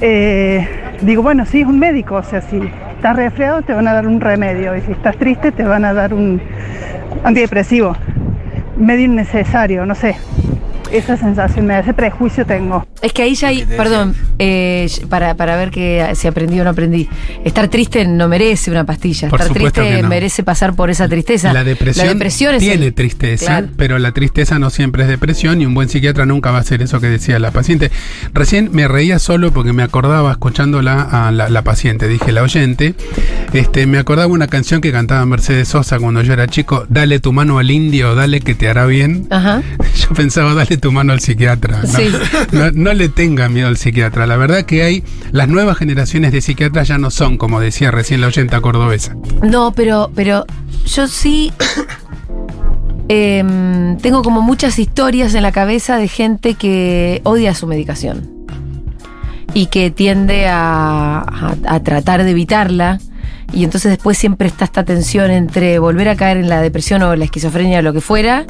eh, 0.00 0.66
digo, 1.02 1.22
bueno, 1.22 1.44
sí, 1.44 1.60
es 1.60 1.66
un 1.66 1.78
médico, 1.78 2.14
o 2.14 2.22
sea, 2.22 2.40
si 2.40 2.58
estás 2.96 3.14
resfriado 3.14 3.60
te 3.60 3.74
van 3.74 3.86
a 3.88 3.92
dar 3.92 4.06
un 4.06 4.22
remedio 4.22 4.74
y 4.74 4.80
si 4.80 4.92
estás 4.92 5.16
triste 5.16 5.52
te 5.52 5.64
van 5.64 5.84
a 5.84 5.92
dar 5.92 6.14
un 6.14 6.40
antidepresivo. 7.24 7.94
Medio 8.78 9.04
innecesario, 9.04 9.84
no 9.84 9.94
sé. 9.94 10.16
Esa 10.90 11.16
sensación 11.16 11.66
me 11.66 11.74
da, 11.74 11.80
ese 11.80 11.94
prejuicio 11.94 12.44
tengo. 12.44 12.86
Es 13.02 13.12
que 13.12 13.22
ahí 13.22 13.34
ya 13.34 13.48
hay, 13.48 13.58
¿Qué 13.60 13.66
te 13.66 13.76
perdón, 13.76 14.14
eh, 14.38 14.88
para, 15.08 15.34
para 15.34 15.56
ver 15.56 15.70
que 15.70 16.04
si 16.14 16.26
aprendí 16.28 16.58
o 16.60 16.64
no 16.64 16.70
aprendí. 16.70 17.08
Estar 17.44 17.68
triste 17.68 18.04
no 18.06 18.28
merece 18.28 18.70
una 18.70 18.84
pastilla. 18.84 19.28
Por 19.28 19.40
Estar 19.40 19.54
supuesto 19.54 19.80
triste 19.80 19.96
que 19.96 20.02
no. 20.02 20.08
merece 20.08 20.42
pasar 20.42 20.74
por 20.74 20.90
esa 20.90 21.08
tristeza. 21.08 21.52
La 21.52 21.64
depresión, 21.64 22.06
La 22.06 22.12
depresión 22.12 22.54
es 22.56 22.60
tiene 22.62 22.86
el- 22.86 22.94
tristeza, 22.94 23.46
Claro. 23.46 23.68
pero 23.76 23.98
la 23.98 24.12
tristeza 24.12 24.58
no 24.58 24.70
siempre 24.70 25.04
es 25.04 25.08
depresión 25.08 25.60
y 25.62 25.66
un 25.66 25.74
buen 25.74 25.88
psiquiatra 25.88 26.26
nunca 26.26 26.50
va 26.50 26.58
a 26.58 26.60
hacer 26.60 26.82
eso 26.82 27.00
que 27.00 27.06
decía 27.08 27.38
la 27.38 27.50
paciente. 27.52 27.90
Recién 28.34 28.70
me 28.72 28.88
reía 28.88 29.18
solo 29.18 29.52
porque 29.52 29.72
me 29.72 29.82
acordaba 29.82 30.30
escuchándola 30.32 31.02
a 31.02 31.30
la, 31.30 31.48
la 31.48 31.62
paciente, 31.62 32.08
dije 32.08 32.32
la 32.32 32.42
oyente, 32.42 32.94
este, 33.52 33.86
me 33.86 33.98
acordaba 33.98 34.26
una 34.32 34.48
canción 34.48 34.80
que 34.80 34.92
cantaba 34.92 35.24
Mercedes 35.26 35.68
Sosa 35.68 35.98
cuando 35.98 36.22
yo 36.22 36.32
era 36.32 36.46
chico, 36.48 36.84
dale 36.88 37.20
tu 37.20 37.32
mano 37.32 37.58
al 37.58 37.70
indio, 37.70 38.14
dale 38.14 38.40
que 38.40 38.54
te 38.54 38.68
hará 38.68 38.86
bien. 38.86 39.26
Ajá. 39.30 39.62
Yo 40.00 40.14
pensaba, 40.14 40.54
dale 40.54 40.76
tu 40.80 40.90
mano 40.92 41.12
al 41.12 41.20
psiquiatra. 41.20 41.82
No, 41.82 41.86
Sí. 41.88 42.10
no, 42.52 42.70
no 42.72 42.92
le 42.94 43.08
tenga 43.08 43.48
miedo 43.48 43.68
al 43.68 43.76
psiquiatra. 43.76 44.26
La 44.26 44.36
verdad 44.36 44.64
que 44.64 44.82
hay, 44.82 45.04
las 45.30 45.48
nuevas 45.48 45.76
generaciones 45.78 46.32
de 46.32 46.40
psiquiatras 46.40 46.88
ya 46.88 46.98
no 46.98 47.10
son, 47.10 47.36
como 47.36 47.60
decía 47.60 47.90
recién 47.90 48.20
la 48.20 48.26
oyenta 48.26 48.60
cordobesa. 48.60 49.14
No, 49.42 49.72
pero, 49.72 50.10
pero 50.14 50.44
yo 50.86 51.06
sí 51.06 51.52
em, 53.08 53.96
tengo 53.98 54.22
como 54.22 54.40
muchas 54.42 54.78
historias 54.78 55.34
en 55.34 55.42
la 55.42 55.52
cabeza 55.52 55.96
de 55.96 56.08
gente 56.08 56.54
que 56.54 57.20
odia 57.24 57.54
su 57.54 57.66
medicación 57.66 58.28
y 59.52 59.66
que 59.66 59.90
tiende 59.90 60.46
a, 60.48 61.18
a- 61.20 61.56
a 61.66 61.80
tratar 61.82 62.24
de 62.24 62.30
evitarla. 62.30 63.00
Y 63.52 63.64
entonces 63.64 63.90
después 63.90 64.16
siempre 64.16 64.46
está 64.46 64.64
esta 64.64 64.84
tensión 64.84 65.28
entre 65.32 65.80
volver 65.80 66.08
a 66.08 66.14
caer 66.14 66.36
en 66.36 66.48
la 66.48 66.60
depresión 66.62 67.02
o 67.02 67.16
la 67.16 67.24
esquizofrenia 67.24 67.80
o 67.80 67.82
lo 67.82 67.92
que 67.92 68.00
fuera. 68.00 68.44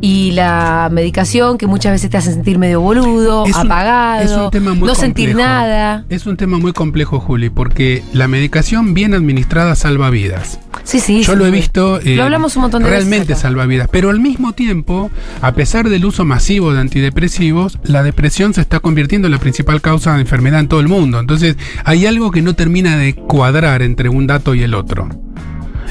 Y 0.00 0.30
la 0.30 0.88
medicación 0.92 1.58
que 1.58 1.66
muchas 1.66 1.90
veces 1.92 2.08
te 2.08 2.16
hace 2.16 2.32
sentir 2.32 2.56
medio 2.58 2.80
boludo, 2.80 3.44
Es 3.46 3.56
un- 3.56 3.66
apagado, 3.66 4.44
un 4.44 4.50
tema 4.52 4.74
muy 4.74 4.86
no 4.88 4.94
sentir 4.94 5.30
complejo. 5.30 5.48
nada. 5.48 6.04
Es 6.08 6.26
un 6.26 6.36
tema 6.36 6.58
muy 6.58 6.72
complejo, 6.72 7.18
Juli, 7.18 7.50
porque 7.50 8.04
la 8.12 8.28
medicación 8.28 8.94
bien 8.94 9.12
administrada 9.12 9.74
salva 9.74 10.08
vidas. 10.10 10.60
Sí, 10.84 11.00
sí. 11.00 11.22
Yo 11.24 11.32
sí. 11.32 11.38
lo 11.38 11.46
he 11.46 11.50
visto. 11.50 12.00
eh, 12.00 12.14
Lo 12.14 12.22
hablamos 12.22 12.54
un 12.56 12.62
montón 12.62 12.82
de 12.84 12.90
Realmente 12.90 13.34
salva 13.34 13.66
vidas. 13.66 13.88
Pero 13.90 14.10
al 14.10 14.20
mismo 14.20 14.52
tiempo, 14.52 15.10
a 15.42 15.52
pesar 15.52 15.88
del 15.88 16.04
uso 16.04 16.24
masivo 16.24 16.72
de 16.72 16.78
antidepresivos, 16.80 17.78
la 17.82 18.02
depresión 18.04 18.54
se 18.54 18.60
está 18.60 18.78
convirtiendo 18.80 19.26
en 19.26 19.32
la 19.32 19.38
principal 19.38 19.80
causa 19.80 20.14
de 20.14 20.20
enfermedad 20.20 20.60
en 20.60 20.68
todo 20.68 20.80
el 20.80 20.88
mundo. 20.88 21.18
Entonces, 21.18 21.56
hay 21.84 22.06
algo 22.06 22.30
que 22.30 22.40
no 22.40 22.54
termina 22.54 22.96
de 22.96 23.14
cuadrar 23.14 23.82
entre 23.82 24.08
un 24.08 24.28
dato 24.28 24.54
y 24.54 24.62
el 24.62 24.74
otro. 24.74 25.08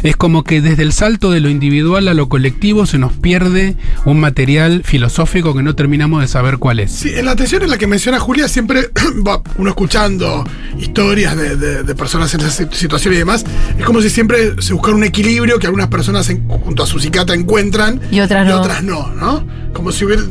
Es 0.03 0.15
como 0.15 0.43
que 0.43 0.61
desde 0.61 0.83
el 0.83 0.93
salto 0.93 1.31
de 1.31 1.39
lo 1.39 1.49
individual 1.49 2.07
a 2.07 2.13
lo 2.13 2.29
colectivo 2.29 2.85
se 2.85 2.97
nos 2.97 3.13
pierde 3.13 3.75
un 4.05 4.19
material 4.19 4.83
filosófico 4.83 5.55
que 5.55 5.63
no 5.63 5.75
terminamos 5.75 6.21
de 6.21 6.27
saber 6.27 6.57
cuál 6.57 6.79
es. 6.79 6.91
Sí, 6.91 7.09
en 7.13 7.25
la 7.25 7.31
atención 7.31 7.63
en 7.63 7.69
la 7.69 7.77
que 7.77 7.87
menciona 7.87 8.19
Julia, 8.19 8.47
siempre 8.47 8.89
va 9.27 9.41
uno 9.57 9.69
escuchando 9.69 10.43
historias 10.79 11.35
de, 11.35 11.55
de- 11.55 11.83
de 11.83 11.95
personas 11.95 12.33
en 12.33 12.41
esa 12.41 12.51
si- 12.51 12.67
situación 12.77 13.13
y 13.13 13.17
demás. 13.17 13.43
Es 13.77 13.85
como 13.85 14.01
si 14.01 14.09
siempre 14.09 14.61
se 14.61 14.73
buscara 14.73 14.95
un 14.95 15.03
equilibrio 15.03 15.59
que 15.59 15.67
algunas 15.67 15.87
personas 15.87 16.29
en- 16.29 16.47
junto 16.47 16.83
a 16.83 16.87
su 16.87 16.99
psiquiatra 16.99 17.35
encuentran 17.35 17.99
Y 18.11 18.19
otras 18.19 18.47
no. 18.47 18.59
otras 18.61 18.83
no, 18.83 19.13
¿no? 19.15 19.45
Como 19.73 19.91
si 19.91 20.05
hubiera, 20.05 20.23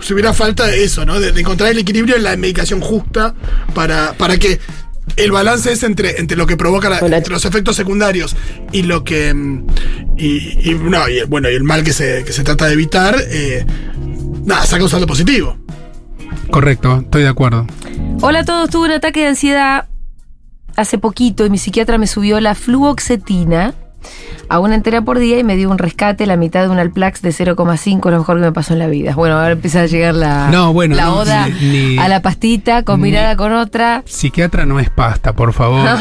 si 0.00 0.12
hubiera 0.12 0.32
falta 0.32 0.66
de 0.66 0.84
eso, 0.84 1.04
¿no? 1.04 1.20
De, 1.20 1.32
de 1.32 1.40
encontrar 1.40 1.70
el 1.70 1.78
equilibrio 1.78 2.16
en 2.16 2.22
la 2.24 2.36
medicación 2.36 2.80
justa 2.80 3.34
para, 3.74 4.12
para 4.14 4.36
que 4.38 4.60
el 5.16 5.30
balance 5.32 5.72
es 5.72 5.82
entre, 5.82 6.20
entre 6.20 6.36
lo 6.36 6.46
que 6.46 6.56
provoca 6.56 6.88
la- 6.88 6.98
entre 6.98 7.32
los 7.32 7.44
efectos 7.44 7.76
secundarios 7.76 8.36
y 8.72 8.82
lo 8.82 9.04
que. 9.04 9.32
mm, 9.34 9.66
Y, 10.16 10.70
y, 10.70 10.74
no, 10.74 11.08
y 11.08 11.18
el- 11.20 11.26
bueno, 11.26 11.48
y 11.50 11.54
el 11.54 11.62
mal 11.64 11.82
que 11.82 11.92
se, 11.94 12.24
que 12.24 12.32
se 12.32 12.42
trata 12.44 12.66
de 12.66 12.74
evitar. 12.74 13.16
eh, 13.28 13.64
nada, 14.44 14.66
saca 14.66 14.82
un 14.84 14.90
saldo 14.90 15.06
positivo. 15.06 15.56
Correcto, 16.50 17.00
estoy 17.04 17.22
de 17.22 17.28
acuerdo. 17.28 17.66
Hola 18.20 18.40
a 18.40 18.44
todos, 18.44 18.68
tuve 18.70 18.86
un 18.86 18.92
ataque 18.92 19.20
de 19.20 19.28
ansiedad 19.28 19.86
hace 20.76 20.98
poquito 20.98 21.46
y 21.46 21.50
mi 21.50 21.58
psiquiatra 21.58 21.96
me 21.98 22.06
subió 22.06 22.38
la 22.40 22.54
fluoxetina 22.54 23.74
a 24.48 24.58
una 24.58 24.74
entera 24.74 25.02
por 25.02 25.18
día 25.18 25.38
y 25.38 25.44
me 25.44 25.56
dio 25.56 25.70
un 25.70 25.78
rescate, 25.78 26.26
la 26.26 26.36
mitad 26.36 26.62
de 26.62 26.68
un 26.68 26.78
Alplax 26.78 27.22
de 27.22 27.30
0,5, 27.30 28.10
lo 28.10 28.18
mejor 28.18 28.36
que 28.36 28.42
me 28.42 28.52
pasó 28.52 28.72
en 28.72 28.78
la 28.80 28.86
vida. 28.88 29.14
Bueno, 29.14 29.36
ahora 29.36 29.52
empieza 29.52 29.82
a 29.82 29.86
llegar 29.86 30.14
la, 30.14 30.48
No, 30.50 30.72
bueno, 30.72 30.96
la 30.96 31.12
oda 31.12 31.46
ni- 31.48 31.94
ni- 31.94 31.98
a 31.98 32.08
la 32.08 32.20
pastita 32.22 32.82
combinada 32.82 33.36
con 33.36 33.52
otra. 33.52 34.02
Psiquiatra 34.06 34.66
no 34.66 34.80
es 34.80 34.90
pasta, 34.90 35.32
por 35.34 35.52
favor. 35.52 35.86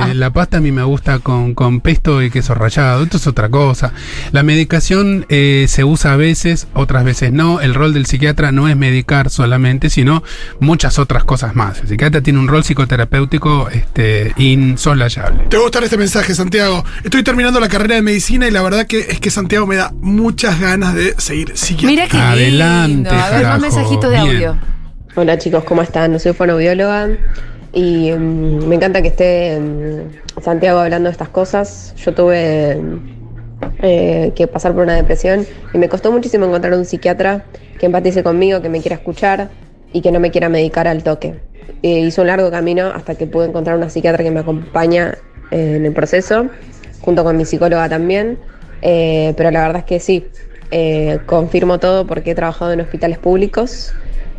Este, 0.00 0.14
la 0.14 0.30
pasta 0.30 0.58
a 0.58 0.60
mí 0.60 0.72
me 0.72 0.82
gusta 0.82 1.18
con, 1.20 1.54
con 1.54 1.80
pesto 1.80 2.22
y 2.22 2.30
queso 2.30 2.54
rallado. 2.54 3.02
Esto 3.04 3.16
es 3.16 3.26
otra 3.26 3.48
cosa. 3.48 3.92
La 4.32 4.42
medicación 4.42 5.26
eh, 5.28 5.66
se 5.68 5.84
usa 5.84 6.12
a 6.12 6.16
veces, 6.16 6.66
otras 6.74 7.04
veces 7.04 7.32
no. 7.32 7.60
El 7.60 7.74
rol 7.74 7.92
del 7.94 8.06
psiquiatra 8.06 8.52
no 8.52 8.68
es 8.68 8.76
medicar 8.76 9.30
solamente, 9.30 9.90
sino 9.90 10.22
muchas 10.60 10.98
otras 10.98 11.24
cosas 11.24 11.54
más. 11.56 11.80
El 11.80 11.88
psiquiatra 11.88 12.20
tiene 12.20 12.38
un 12.38 12.48
rol 12.48 12.62
psicoterapéutico 12.64 13.68
este, 13.70 14.32
insolayable. 14.36 15.44
Te 15.48 15.56
va 15.56 15.62
a 15.62 15.64
gustar 15.64 15.84
este 15.84 15.96
mensaje, 15.96 16.34
Santiago. 16.34 16.84
Estoy 17.04 17.22
terminando 17.30 17.60
la 17.60 17.68
carrera 17.68 17.94
de 17.94 18.02
medicina 18.02 18.48
y 18.48 18.50
la 18.50 18.60
verdad 18.60 18.88
que 18.88 18.98
es 18.98 19.20
que 19.20 19.30
Santiago 19.30 19.64
me 19.64 19.76
da 19.76 19.92
muchas 20.00 20.60
ganas 20.60 20.96
de 20.96 21.14
seguir 21.16 21.56
psiquiatra. 21.56 21.88
Mira 21.88 22.08
qué 22.08 22.16
Adelante, 22.16 22.92
lindo. 22.92 23.10
A 23.12 23.30
ver, 23.30 23.44
más 23.44 23.60
mensajitos 23.60 24.10
de 24.10 24.16
Bien. 24.16 24.34
audio. 24.34 24.58
Hola 25.14 25.38
chicos, 25.38 25.62
¿cómo 25.62 25.80
están? 25.80 26.18
Soy 26.18 26.32
fonoaudióloga 26.32 27.10
y 27.72 28.10
mm, 28.10 28.66
me 28.66 28.74
encanta 28.74 29.00
que 29.00 29.06
esté 29.06 29.60
mm, 29.60 30.42
Santiago 30.42 30.80
hablando 30.80 31.06
de 31.08 31.12
estas 31.12 31.28
cosas. 31.28 31.94
Yo 32.04 32.12
tuve 32.12 32.74
mm, 32.74 32.98
eh, 33.82 34.32
que 34.34 34.48
pasar 34.48 34.72
por 34.72 34.82
una 34.82 34.96
depresión 34.96 35.46
y 35.72 35.78
me 35.78 35.88
costó 35.88 36.10
muchísimo 36.10 36.46
encontrar 36.46 36.74
un 36.74 36.84
psiquiatra 36.84 37.44
que 37.78 37.86
empatice 37.86 38.24
conmigo, 38.24 38.60
que 38.60 38.70
me 38.70 38.80
quiera 38.80 38.96
escuchar 38.96 39.50
y 39.92 40.00
que 40.00 40.10
no 40.10 40.18
me 40.18 40.32
quiera 40.32 40.48
medicar 40.48 40.88
al 40.88 41.04
toque. 41.04 41.36
Eh, 41.84 42.00
hizo 42.00 42.22
un 42.22 42.26
largo 42.26 42.50
camino 42.50 42.88
hasta 42.92 43.14
que 43.14 43.28
pude 43.28 43.46
encontrar 43.46 43.76
una 43.76 43.88
psiquiatra 43.88 44.24
que 44.24 44.32
me 44.32 44.40
acompaña 44.40 45.16
eh, 45.52 45.76
en 45.76 45.86
el 45.86 45.92
proceso, 45.92 46.48
junto 47.00 47.24
con 47.24 47.36
mi 47.36 47.44
psicóloga 47.44 47.88
también. 47.88 48.38
Eh, 48.82 49.34
pero 49.36 49.50
la 49.50 49.62
verdad 49.62 49.78
es 49.78 49.84
que 49.84 50.00
sí, 50.00 50.26
eh, 50.70 51.18
confirmo 51.26 51.78
todo 51.78 52.06
porque 52.06 52.32
he 52.32 52.34
trabajado 52.34 52.72
en 52.72 52.80
hospitales 52.80 53.18
públicos. 53.18 53.92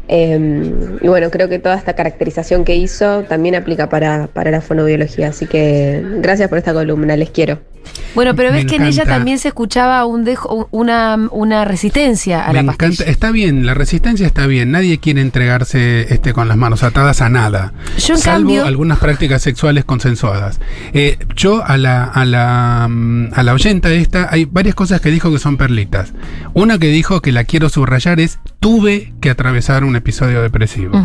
Eh, 0.07 0.97
y 1.01 1.07
bueno, 1.07 1.29
creo 1.31 1.47
que 1.47 1.59
toda 1.59 1.75
esta 1.75 1.93
caracterización 1.93 2.65
que 2.65 2.75
hizo 2.75 3.23
también 3.23 3.55
aplica 3.55 3.89
para, 3.89 4.27
para 4.27 4.51
la 4.51 4.61
fonobiología. 4.61 5.27
Así 5.29 5.47
que 5.47 6.03
gracias 6.17 6.49
por 6.49 6.57
esta 6.57 6.73
columna, 6.73 7.15
les 7.15 7.29
quiero. 7.31 7.70
Bueno, 8.15 8.35
pero 8.35 8.51
Me 8.51 8.57
ves 8.57 8.65
que 8.65 8.75
en 8.75 8.83
ella 8.83 9.05
también 9.05 9.39
se 9.39 9.47
escuchaba 9.49 10.05
un 10.05 10.23
dejo, 10.25 10.67
una, 10.71 11.17
una 11.31 11.63
resistencia 11.65 12.43
a 12.45 12.47
Me 12.49 12.55
la 12.55 12.59
encanta, 12.61 12.87
pastilla. 12.87 13.09
está 13.09 13.31
bien, 13.31 13.65
la 13.65 13.73
resistencia 13.73 14.27
está 14.27 14.47
bien, 14.47 14.71
nadie 14.71 14.97
quiere 14.99 15.21
entregarse 15.21 16.13
este 16.13 16.33
con 16.33 16.47
las 16.47 16.57
manos 16.57 16.83
atadas 16.83 17.21
a 17.21 17.29
nada. 17.29 17.73
Yo, 17.97 18.15
en 18.15 18.19
salvo 18.19 18.47
cambio- 18.49 18.65
algunas 18.65 18.99
prácticas 18.99 19.41
sexuales 19.41 19.85
consensuadas. 19.85 20.59
Eh, 20.93 21.17
yo 21.35 21.63
a 21.65 21.77
la, 21.77 22.03
a 22.03 22.25
la 22.25 22.87
mm, 22.89 23.29
a 23.33 23.43
la 23.43 23.53
oyenta 23.53 23.91
esta 23.91 24.27
hay 24.31 24.45
varias 24.45 24.75
cosas 24.75 24.99
que 25.01 25.09
dijo 25.09 25.31
que 25.31 25.39
son 25.39 25.57
perlitas. 25.57 26.11
Una 26.53 26.77
que 26.79 26.87
dijo 26.87 27.21
que 27.21 27.31
la 27.31 27.45
quiero 27.45 27.69
subrayar 27.69 28.19
es 28.19 28.39
tuve 28.59 29.13
que 29.21 29.29
atravesar 29.29 29.83
un 29.83 29.95
episodio 29.95 30.41
depresivo. 30.41 31.01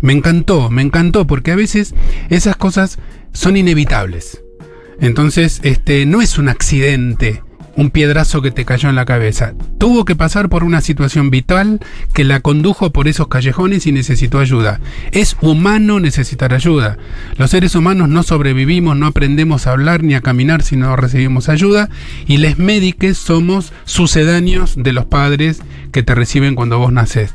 Me 0.00 0.12
encantó, 0.12 0.70
me 0.70 0.82
encantó, 0.82 1.26
porque 1.26 1.50
a 1.52 1.56
veces 1.56 1.94
esas 2.30 2.56
cosas 2.56 2.98
son 3.32 3.56
inevitables. 3.56 4.40
Entonces, 5.00 5.60
este, 5.62 6.06
no 6.06 6.22
es 6.22 6.38
un 6.38 6.48
accidente, 6.48 7.42
un 7.76 7.90
piedrazo 7.90 8.42
que 8.42 8.50
te 8.50 8.64
cayó 8.64 8.88
en 8.88 8.96
la 8.96 9.04
cabeza. 9.04 9.54
Tuvo 9.78 10.04
que 10.04 10.16
pasar 10.16 10.48
por 10.48 10.64
una 10.64 10.80
situación 10.80 11.30
vital 11.30 11.80
que 12.12 12.24
la 12.24 12.40
condujo 12.40 12.90
por 12.90 13.06
esos 13.06 13.28
callejones 13.28 13.86
y 13.86 13.92
necesitó 13.92 14.40
ayuda. 14.40 14.80
Es 15.12 15.36
humano 15.40 16.00
necesitar 16.00 16.52
ayuda. 16.52 16.98
Los 17.36 17.50
seres 17.50 17.76
humanos 17.76 18.08
no 18.08 18.24
sobrevivimos, 18.24 18.96
no 18.96 19.06
aprendemos 19.06 19.66
a 19.66 19.72
hablar 19.72 20.02
ni 20.02 20.14
a 20.14 20.20
caminar 20.20 20.62
si 20.62 20.76
no 20.76 20.96
recibimos 20.96 21.48
ayuda. 21.48 21.90
Y 22.26 22.38
les 22.38 22.58
médiques 22.58 23.18
somos 23.18 23.72
sucedáneos 23.84 24.74
de 24.76 24.92
los 24.92 25.04
padres 25.04 25.62
que 25.92 26.02
te 26.02 26.14
reciben 26.14 26.56
cuando 26.56 26.78
vos 26.78 26.92
naces. 26.92 27.34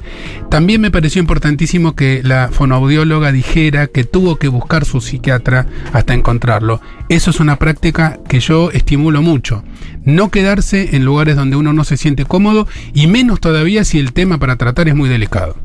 También 0.50 0.82
me 0.82 0.92
pareció 0.92 1.22
importantísimo 1.22 1.96
que 1.96 2.22
la 2.24 2.50
fonoaudióloga 2.52 3.32
dijera 3.32 3.88
que 3.88 4.04
tuvo 4.04 4.36
que 4.36 4.50
buscar 4.50 4.86
su 4.86 5.00
psiquiatra 5.00 5.66
hasta 5.94 6.14
encontrarlo. 6.14 6.82
Eso 7.10 7.32
es 7.32 7.40
una 7.40 7.58
práctica 7.58 8.20
que 8.28 8.40
yo 8.40 8.70
estimulo 8.72 9.22
mucho. 9.22 9.64
No 10.04 10.30
quedarse 10.30 10.96
en 10.96 11.06
lugares 11.06 11.36
donde 11.36 11.56
uno 11.56 11.72
no 11.72 11.84
se 11.84 11.98
siente 11.98 12.26
cómodo 12.34 12.68
y 12.96 13.06
menos 13.06 13.40
todavía 13.40 13.84
si 13.84 14.00
el 14.00 14.12
tema 14.12 14.40
para 14.40 14.56
tratar 14.56 14.88
es 14.88 14.96
muy 14.96 15.08
delicado. 15.08 15.56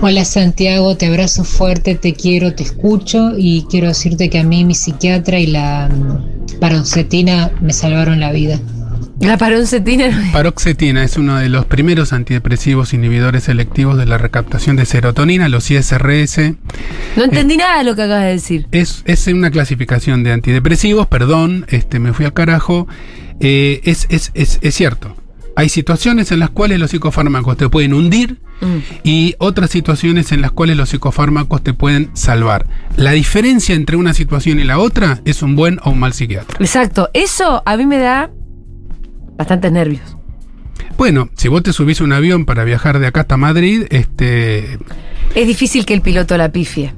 Hola 0.00 0.24
Santiago, 0.24 0.96
te 0.96 1.06
abrazo 1.06 1.42
fuerte, 1.42 1.96
te 1.96 2.14
quiero, 2.14 2.54
te 2.54 2.62
escucho 2.62 3.32
y 3.36 3.66
quiero 3.68 3.88
decirte 3.88 4.30
que 4.30 4.38
a 4.38 4.44
mí 4.44 4.64
mi 4.64 4.76
psiquiatra 4.76 5.40
y 5.40 5.48
la 5.48 5.88
mm, 5.88 6.60
paroxetina 6.60 7.50
me 7.60 7.72
salvaron 7.72 8.20
la 8.20 8.30
vida. 8.30 8.60
La 9.20 9.36
paroncetina. 9.36 10.30
Paroxetina 10.32 11.02
es 11.02 11.16
uno 11.16 11.38
de 11.38 11.48
los 11.48 11.64
primeros 11.64 12.12
antidepresivos 12.12 12.94
inhibidores 12.94 13.42
selectivos 13.42 13.98
de 13.98 14.06
la 14.06 14.16
recaptación 14.16 14.76
de 14.76 14.86
serotonina, 14.86 15.48
los 15.48 15.68
ISRS. 15.72 16.52
No 17.16 17.24
entendí 17.24 17.56
nada 17.56 17.78
de 17.78 17.84
lo 17.84 17.96
que 17.96 18.02
acabas 18.02 18.26
de 18.26 18.30
decir. 18.30 18.68
Es, 18.70 19.02
es 19.06 19.26
una 19.26 19.50
clasificación 19.50 20.22
de 20.22 20.30
antidepresivos, 20.30 21.08
perdón, 21.08 21.66
este, 21.68 21.98
me 21.98 22.12
fui 22.12 22.26
al 22.26 22.32
carajo. 22.32 22.86
Eh, 23.40 23.80
es, 23.84 24.06
es, 24.10 24.30
es, 24.34 24.58
es 24.62 24.74
cierto. 24.74 25.14
Hay 25.56 25.68
situaciones 25.68 26.30
en 26.32 26.38
las 26.38 26.50
cuales 26.50 26.78
los 26.78 26.90
psicofármacos 26.90 27.56
te 27.56 27.68
pueden 27.68 27.92
hundir 27.92 28.38
Mm. 28.60 28.78
y 29.04 29.34
otras 29.38 29.70
situaciones 29.70 30.32
en 30.32 30.40
las 30.40 30.50
cuales 30.50 30.76
los 30.76 30.88
psicofármacos 30.88 31.62
te 31.62 31.74
pueden 31.74 32.10
salvar. 32.14 32.66
La 32.96 33.12
diferencia 33.12 33.74
entre 33.74 33.96
una 33.96 34.14
situación 34.14 34.58
y 34.58 34.64
la 34.64 34.78
otra 34.78 35.20
es 35.24 35.42
un 35.42 35.54
buen 35.54 35.78
o 35.84 35.90
un 35.90 36.00
mal 36.00 36.12
psiquiatra. 36.12 36.56
Exacto. 36.60 37.08
Eso 37.14 37.62
a 37.64 37.76
mí 37.76 37.86
me 37.86 37.98
da 37.98 38.30
bastantes 39.36 39.70
nervios. 39.70 40.16
Bueno, 40.96 41.30
si 41.36 41.46
vos 41.48 41.62
te 41.62 41.72
subís 41.72 42.00
a 42.00 42.04
un 42.04 42.12
avión 42.12 42.44
para 42.44 42.64
viajar 42.64 42.98
de 42.98 43.06
acá 43.06 43.20
hasta 43.20 43.36
Madrid, 43.36 43.84
este, 43.90 44.78
Es 45.34 45.46
difícil 45.46 45.86
que 45.86 45.94
el 45.94 46.00
piloto 46.00 46.36
la 46.36 46.50
pifie. 46.50 46.92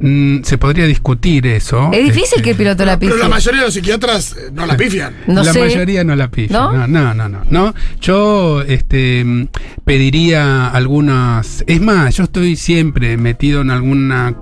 Mm, 0.00 0.42
se 0.42 0.58
podría 0.58 0.86
discutir 0.86 1.46
eso. 1.46 1.90
Es 1.92 2.04
difícil 2.04 2.24
este, 2.24 2.42
que 2.42 2.50
el 2.50 2.56
piloto 2.56 2.84
la 2.84 2.98
Pero 2.98 3.12
pifie. 3.12 3.22
la 3.24 3.28
mayoría 3.28 3.60
de 3.60 3.66
los 3.66 3.74
psiquiatras 3.74 4.32
eh, 4.36 4.50
no 4.52 4.66
la 4.66 4.76
pifian. 4.76 5.14
No 5.26 5.42
la 5.42 5.52
sé. 5.52 5.60
mayoría 5.60 6.04
no 6.04 6.16
la 6.16 6.30
pilla. 6.30 6.52
¿No? 6.52 6.72
¿No? 6.72 6.86
no, 6.86 7.14
no, 7.14 7.28
no, 7.28 7.42
no. 7.48 7.74
Yo 8.00 8.62
este, 8.62 9.24
mm, 9.24 9.48
pediría 9.84 10.68
algunas. 10.68 11.64
Es 11.66 11.80
más, 11.80 12.16
yo 12.16 12.24
estoy 12.24 12.56
siempre 12.56 13.16
metido 13.16 13.60
en 13.62 13.70
alguna. 13.70 14.34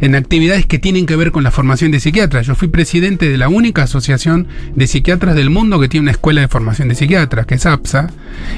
En 0.00 0.14
actividades 0.14 0.66
que 0.66 0.78
tienen 0.78 1.06
que 1.06 1.16
ver 1.16 1.32
con 1.32 1.44
la 1.44 1.50
formación 1.50 1.90
de 1.90 2.00
psiquiatras. 2.00 2.46
Yo 2.46 2.54
fui 2.54 2.68
presidente 2.68 3.28
de 3.28 3.36
la 3.36 3.48
única 3.48 3.82
asociación 3.82 4.48
de 4.74 4.86
psiquiatras 4.86 5.34
del 5.34 5.50
mundo 5.50 5.80
que 5.80 5.88
tiene 5.88 6.04
una 6.04 6.10
escuela 6.12 6.40
de 6.40 6.48
formación 6.48 6.88
de 6.88 6.94
psiquiatras, 6.94 7.46
que 7.46 7.56
es 7.56 7.66
APSA. 7.66 8.10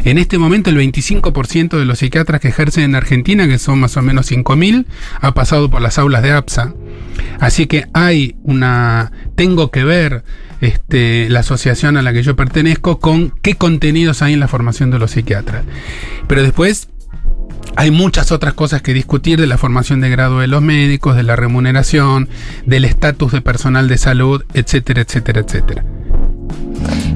En 0.05 0.19
este 0.19 0.39
momento, 0.39 0.71
el 0.71 0.77
25% 0.77 1.79
de 1.79 1.85
los 1.85 1.99
psiquiatras 1.99 2.41
que 2.41 2.49
ejercen 2.49 2.85
en 2.85 2.95
Argentina, 2.95 3.47
que 3.47 3.59
son 3.59 3.81
más 3.81 3.97
o 3.97 4.03
menos 4.03 4.31
5.000, 4.31 4.87
ha 5.21 5.35
pasado 5.35 5.71
por 5.71 5.81
las 5.81 5.99
aulas 5.99 6.23
de 6.23 6.33
APSA. 6.33 6.75
Así 7.41 7.67
que 7.67 7.87
hay 7.93 8.37
una. 8.43 9.13
Tengo 9.35 9.71
que 9.71 9.85
ver 9.85 10.25
este, 10.61 11.29
la 11.29 11.41
asociación 11.41 11.97
a 11.97 12.03
la 12.03 12.13
que 12.13 12.23
yo 12.23 12.37
pertenezco 12.37 12.99
con 12.99 13.31
qué 13.43 13.55
contenidos 13.55 14.23
hay 14.23 14.35
en 14.35 14.41
la 14.41 14.49
formación 14.49 14.91
de 14.91 14.99
los 14.99 15.13
psiquiatras. 15.13 15.65
Pero 16.27 16.43
después. 16.43 16.89
Hay 17.79 17.93
muchas 17.93 18.33
otras 18.33 18.55
cosas 18.55 18.83
que 18.83 18.93
discutir 18.93 19.41
de 19.41 19.47
la 19.47 19.57
formación 19.57 20.01
de 20.01 20.11
grado 20.11 20.41
de 20.41 20.49
los 20.49 20.61
médicos, 20.61 21.15
de 21.15 21.23
la 21.23 21.37
remuneración, 21.37 22.29
del 22.67 22.85
estatus 22.85 23.31
de 23.31 23.41
personal 23.41 23.87
de 23.87 23.99
salud, 23.99 24.45
etcétera, 24.53 25.03
etcétera, 25.03 25.43
etcétera. 25.43 25.85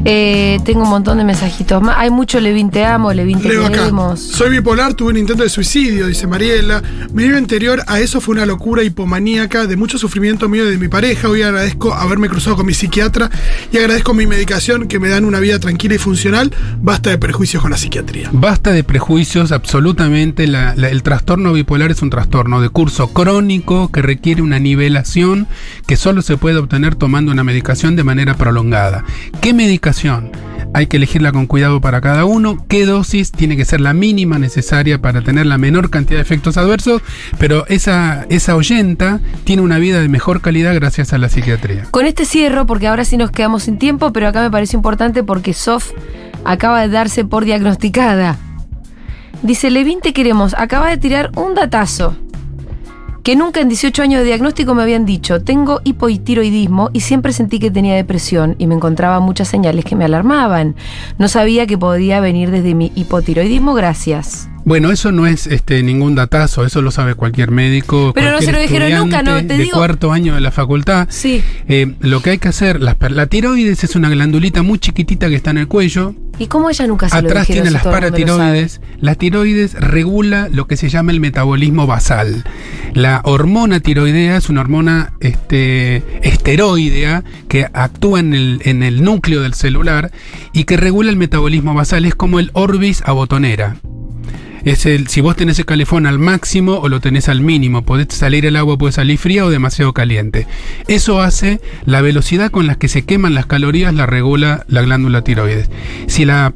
Eh, 0.05 0.59
tengo 0.65 0.83
un 0.83 0.89
montón 0.91 1.19
de 1.19 1.25
mensajitos 1.25 1.81
más. 1.81 1.97
Hay 1.99 2.11
mucho 2.11 2.41
Levin 2.41 2.71
te 2.71 2.85
amo, 2.85 3.13
Levin 3.13 3.41
te 3.41 3.49
Leo 3.49 3.67
acá. 3.67 3.79
queremos. 3.79 4.19
Soy 4.21 4.51
bipolar, 4.51 4.95
tuve 4.95 5.11
un 5.11 5.17
intento 5.19 5.45
de 5.45 5.49
suicidio, 5.49 6.09
dice 6.09 6.27
Mariela. 6.27 6.83
Mi 7.13 7.25
vida 7.25 7.39
anterior 7.39 7.83
a 7.87 8.01
eso 8.01 8.21
fue 8.21 8.35
una 8.35 8.45
locura 8.47 8.83
hipomaníaca 8.83 9.67
de 9.67 9.77
mucho 9.77 9.99
sufrimiento 9.99 10.49
mío 10.49 10.67
y 10.67 10.71
de 10.73 10.79
mi 10.79 10.89
pareja. 10.89 11.29
Hoy 11.29 11.43
agradezco 11.43 11.95
haberme 11.95 12.29
cruzado 12.29 12.57
con 12.57 12.67
mi 12.67 12.75
psiquiatra 12.75 13.31
y 13.71 13.79
agradezco 13.79 14.13
mi 14.13 14.27
medicación 14.27 14.89
que 14.89 14.99
me 14.99 15.09
dan 15.09 15.25
una 15.25 15.39
vida 15.39 15.61
tranquila 15.61 15.95
y 15.95 15.99
funcional. 15.99 16.53
Basta 16.81 17.11
de 17.11 17.19
prejuicios 17.19 17.63
con 17.63 17.71
la 17.71 17.77
psiquiatría. 17.77 18.29
Basta 18.33 18.73
de 18.73 18.83
prejuicios, 18.85 19.53
absolutamente. 19.53 20.47
la- 20.47 20.75
la- 20.77 20.89
el 20.89 21.03
trastorno 21.03 21.53
bipolar 21.53 21.91
es 21.93 22.03
un 22.03 22.11
trastorno 22.11 22.61
de 22.61 22.69
curso 22.71 23.09
crónico 23.13 23.91
que 23.93 24.03
requiere 24.03 24.43
una 24.43 24.59
nivelación 24.59 25.47
que 25.87 25.97
solo 25.97 26.23
se 26.23 26.37
puede 26.37 26.57
obtener 26.57 26.95
tomando 26.97 27.31
una 27.31 27.45
medicación 27.45 27.95
de 27.95 28.03
manera 28.05 28.35
prolongada. 28.35 29.05
¿Qué 29.41 29.53
medicación? 29.55 29.92
Hay 30.75 30.87
que 30.87 30.97
elegirla 30.97 31.33
con 31.33 31.47
cuidado 31.47 31.81
para 31.81 32.01
cada 32.01 32.25
uno. 32.25 32.65
¿Qué 32.67 32.87
dosis? 32.87 33.31
Tiene 33.31 33.57
que 33.57 33.65
ser 33.65 33.81
la 33.81 33.93
mínima 33.93 34.39
necesaria 34.39 35.01
para 35.01 35.21
tener 35.23 35.45
la 35.47 35.59
menor 35.59 35.91
cantidad 35.91 36.19
de 36.19 36.23
efectos 36.23 36.57
adversos. 36.57 37.03
Pero 37.39 37.67
esa, 37.67 38.25
esa 38.31 38.57
oyenta 38.57 39.21
tiene 39.45 39.63
una 39.63 39.79
vida 39.79 40.01
de 40.01 40.09
mejor 40.09 40.41
calidad 40.41 40.75
gracias 40.75 41.13
a 41.13 41.19
la 41.19 41.29
psiquiatría. 41.29 41.85
Con 41.91 42.07
este 42.07 42.25
cierro, 42.25 42.67
porque 42.67 42.89
ahora 42.89 43.05
sí 43.05 43.17
nos 43.17 43.31
quedamos 43.31 43.65
sin 43.65 43.79
tiempo, 43.79 44.13
pero 44.13 44.29
acá 44.29 44.41
me 44.41 44.51
parece 44.51 44.77
importante 44.77 45.23
porque 45.23 45.53
Sof 45.53 45.91
acaba 46.45 46.81
de 46.81 46.89
darse 46.89 47.25
por 47.25 47.45
diagnosticada. 47.45 48.39
Dice, 49.43 49.71
Levin, 49.71 50.01
te 50.01 50.13
queremos. 50.13 50.55
Acaba 50.57 50.89
de 50.89 50.97
tirar 50.97 51.33
un 51.37 51.55
datazo. 51.55 52.17
Que 53.23 53.37
nunca 53.37 53.61
en 53.61 53.69
18 53.69 54.03
años 54.03 54.21
de 54.21 54.27
diagnóstico 54.27 54.75
me 54.75 54.83
habían 54.83 55.05
dicho, 55.05 55.43
tengo 55.43 55.81
hipotiroidismo 55.85 56.91
y 56.93 57.01
siempre 57.01 57.33
sentí 57.33 57.59
que 57.59 57.71
tenía 57.71 57.95
depresión 57.95 58.57
y 58.59 58.67
me 58.67 58.75
encontraba 58.75 59.21
muchas 59.21 59.49
señales 59.49 59.85
que 59.85 59.97
me 59.97 60.05
alarmaban. 60.05 60.75
No 61.19 61.29
sabía 61.29 61.67
que 61.67 61.79
podía 61.79 62.21
venir 62.21 62.51
desde 62.51 62.75
mi 62.75 62.93
hipotiroidismo, 62.95 63.75
gracias. 63.75 64.49
Bueno, 64.65 64.91
eso 64.93 65.11
no 65.13 65.27
es 65.27 65.47
este, 65.47 65.83
ningún 65.83 66.15
datazo, 66.15 66.65
eso 66.65 66.83
lo 66.83 66.91
sabe 66.91 67.15
cualquier 67.15 67.51
médico. 67.51 68.13
Pero 68.15 68.27
no 68.27 68.33
cualquier 68.39 68.51
se 68.51 68.53
lo 68.53 68.63
dijeron 68.63 68.99
nunca, 68.99 69.23
no, 69.23 69.37
te 69.37 69.43
de 69.57 69.59
digo- 69.65 69.77
cuarto 69.79 70.13
año 70.13 70.35
de 70.35 70.41
la 70.41 70.51
facultad. 70.53 71.09
Sí. 71.11 71.43
Eh, 71.69 71.95
lo 72.01 72.23
que 72.23 72.31
hay 72.31 72.39
que 72.39 72.49
hacer, 72.49 72.81
la, 72.81 72.97
la 73.11 73.27
tiroides 73.27 73.83
es 73.85 73.97
una 73.97 74.09
glandulita 74.09 74.63
muy 74.63 74.79
chiquitita 74.79 75.29
que 75.29 75.35
está 75.37 75.51
en 75.51 75.59
el 75.59 75.69
cuello. 75.69 76.15
¿Y 76.39 76.47
cómo 76.47 76.71
ella 76.71 76.87
nunca 76.87 77.09
se 77.09 77.21
lo 77.21 77.29
Atrás 77.29 77.47
dijeron 77.47 77.65
tiene 77.65 77.71
las 77.75 77.85
lo 77.85 77.91
paratiroides. 77.91 78.81
La 79.01 79.15
tiroides 79.17 79.75
regula 79.75 80.49
lo 80.51 80.67
que 80.67 80.77
se 80.77 80.89
llama 80.89 81.13
el 81.13 81.21
metabolismo 81.21 81.87
basal. 81.87 82.45
La 82.95 83.21
hormona 83.25 83.81
tiroidea 83.81 84.37
es 84.39 84.49
una 84.49 84.61
hormona 84.63 85.13
este, 85.21 86.03
esteroidea 86.23 87.23
que 87.49 87.67
actúa 87.73 88.21
en 88.21 88.33
el, 88.35 88.61
en 88.65 88.83
el 88.83 89.03
núcleo 89.05 89.43
del 89.43 89.55
celular 89.55 90.11
y 90.53 90.65
que 90.65 90.77
regula 90.77 91.11
el 91.11 91.17
metabolismo 91.17 91.75
basal. 91.75 92.05
Es 92.05 92.15
como 92.15 92.39
el 92.39 92.51
Orbis 92.55 93.03
a 93.07 93.13
botonera. 93.13 93.77
Es 94.65 94.87
el, 94.87 95.09
si 95.09 95.21
vos 95.21 95.37
tenés 95.37 95.59
el 95.59 95.65
calefón 95.67 96.07
al 96.07 96.19
máximo 96.19 96.75
o 96.75 96.89
lo 96.89 97.01
tenés 97.01 97.29
al 97.29 97.41
mínimo, 97.41 97.83
podés 97.83 98.09
salir 98.11 98.47
el 98.47 98.57
agua, 98.57 98.79
puede 98.79 98.93
salir 98.93 99.19
fría 99.19 99.45
o 99.45 99.51
demasiado 99.51 99.93
caliente. 99.93 100.47
Eso 100.89 101.21
hace 101.21 101.61
la 101.85 102.01
velocidad 102.01 102.51
con 102.51 102.67
la 102.67 102.77
que 102.77 102.89
se 102.89 103.05
queman 103.05 103.35
las 103.35 103.47
calorías, 103.47 103.95
la 103.95 104.07
regula 104.07 104.65
la 104.69 104.83
glándula 104.83 105.23
tiroides. 105.23 105.71
Si 106.07 106.25
la 106.25 106.55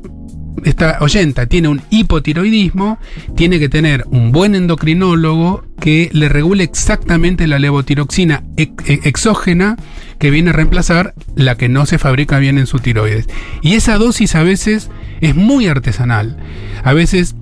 esta 0.64 0.96
oyenta 1.00 1.46
tiene 1.46 1.68
un 1.68 1.82
hipotiroidismo, 1.90 2.98
tiene 3.36 3.58
que 3.58 3.68
tener 3.68 4.04
un 4.10 4.32
buen 4.32 4.54
endocrinólogo 4.54 5.64
que 5.78 6.08
le 6.12 6.30
regule 6.30 6.64
exactamente 6.64 7.46
la 7.46 7.58
levotiroxina 7.58 8.42
ex- 8.56 8.72
ex- 8.88 9.06
exógena 9.06 9.76
que 10.18 10.30
viene 10.30 10.50
a 10.50 10.52
reemplazar 10.54 11.12
la 11.36 11.56
que 11.56 11.68
no 11.68 11.84
se 11.84 11.98
fabrica 11.98 12.38
bien 12.38 12.56
en 12.56 12.66
su 12.66 12.78
tiroides. 12.78 13.28
Y 13.60 13.74
esa 13.74 13.98
dosis 13.98 14.34
a 14.34 14.42
veces 14.42 14.90
es 15.20 15.34
muy 15.36 15.66
artesanal. 15.66 16.38
A 16.82 16.94
veces 16.94 17.34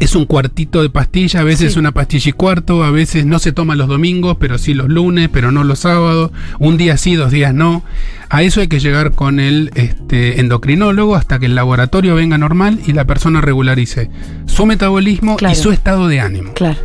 es 0.00 0.16
un 0.16 0.24
cuartito 0.26 0.82
de 0.82 0.90
pastilla, 0.90 1.40
a 1.40 1.44
veces 1.44 1.74
Sí. 1.74 1.78
una 1.78 1.92
pastilla 1.92 2.30
y 2.30 2.32
cuarto, 2.32 2.82
a 2.82 2.90
veces 2.90 3.24
no 3.26 3.38
se 3.38 3.52
toma 3.52 3.76
los 3.76 3.86
domingos, 3.86 4.36
pero 4.40 4.58
sí 4.58 4.74
los 4.74 4.88
lunes, 4.88 5.28
pero 5.32 5.52
no 5.52 5.62
los 5.62 5.78
sábados, 5.80 6.32
un 6.58 6.76
día 6.76 6.96
sí, 6.96 7.14
dos 7.14 7.30
días 7.30 7.54
no. 7.54 7.84
A 8.28 8.42
eso 8.42 8.60
hay 8.60 8.68
que 8.68 8.80
llegar 8.80 9.12
con 9.12 9.38
el 9.40 9.70
este, 9.74 10.40
endocrinólogo 10.40 11.14
hasta 11.16 11.38
que 11.38 11.46
el 11.46 11.54
laboratorio 11.54 12.14
venga 12.14 12.38
normal 12.38 12.80
y 12.86 12.92
la 12.92 13.04
persona 13.04 13.40
regularice 13.40 14.10
su 14.46 14.66
metabolismo 14.66 15.36
Claro. 15.36 15.52
y 15.52 15.56
su 15.56 15.70
estado 15.70 16.08
de 16.08 16.20
ánimo. 16.20 16.52
Claro. 16.54 16.78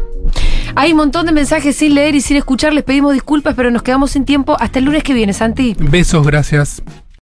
Hay 0.75 0.91
un 0.91 0.97
montón 0.97 1.25
de 1.27 1.31
mensajes 1.31 1.75
sin 1.75 1.93
leer 1.95 2.15
y 2.15 2.21
sin 2.21 2.35
escuchar. 2.35 2.73
Les 2.73 2.83
pedimos 2.83 3.13
disculpas, 3.13 3.55
pero 3.55 3.71
nos 3.71 3.81
quedamos 3.81 4.11
sin 4.11 4.25
tiempo. 4.25 4.57
Hasta 4.59 4.79
el 4.79 4.85
lunes 4.85 5.03
que 5.03 5.13
viene, 5.13 5.31
Santi. 5.31 5.75
Besos, 5.79 6.25
gracias. 6.27 6.81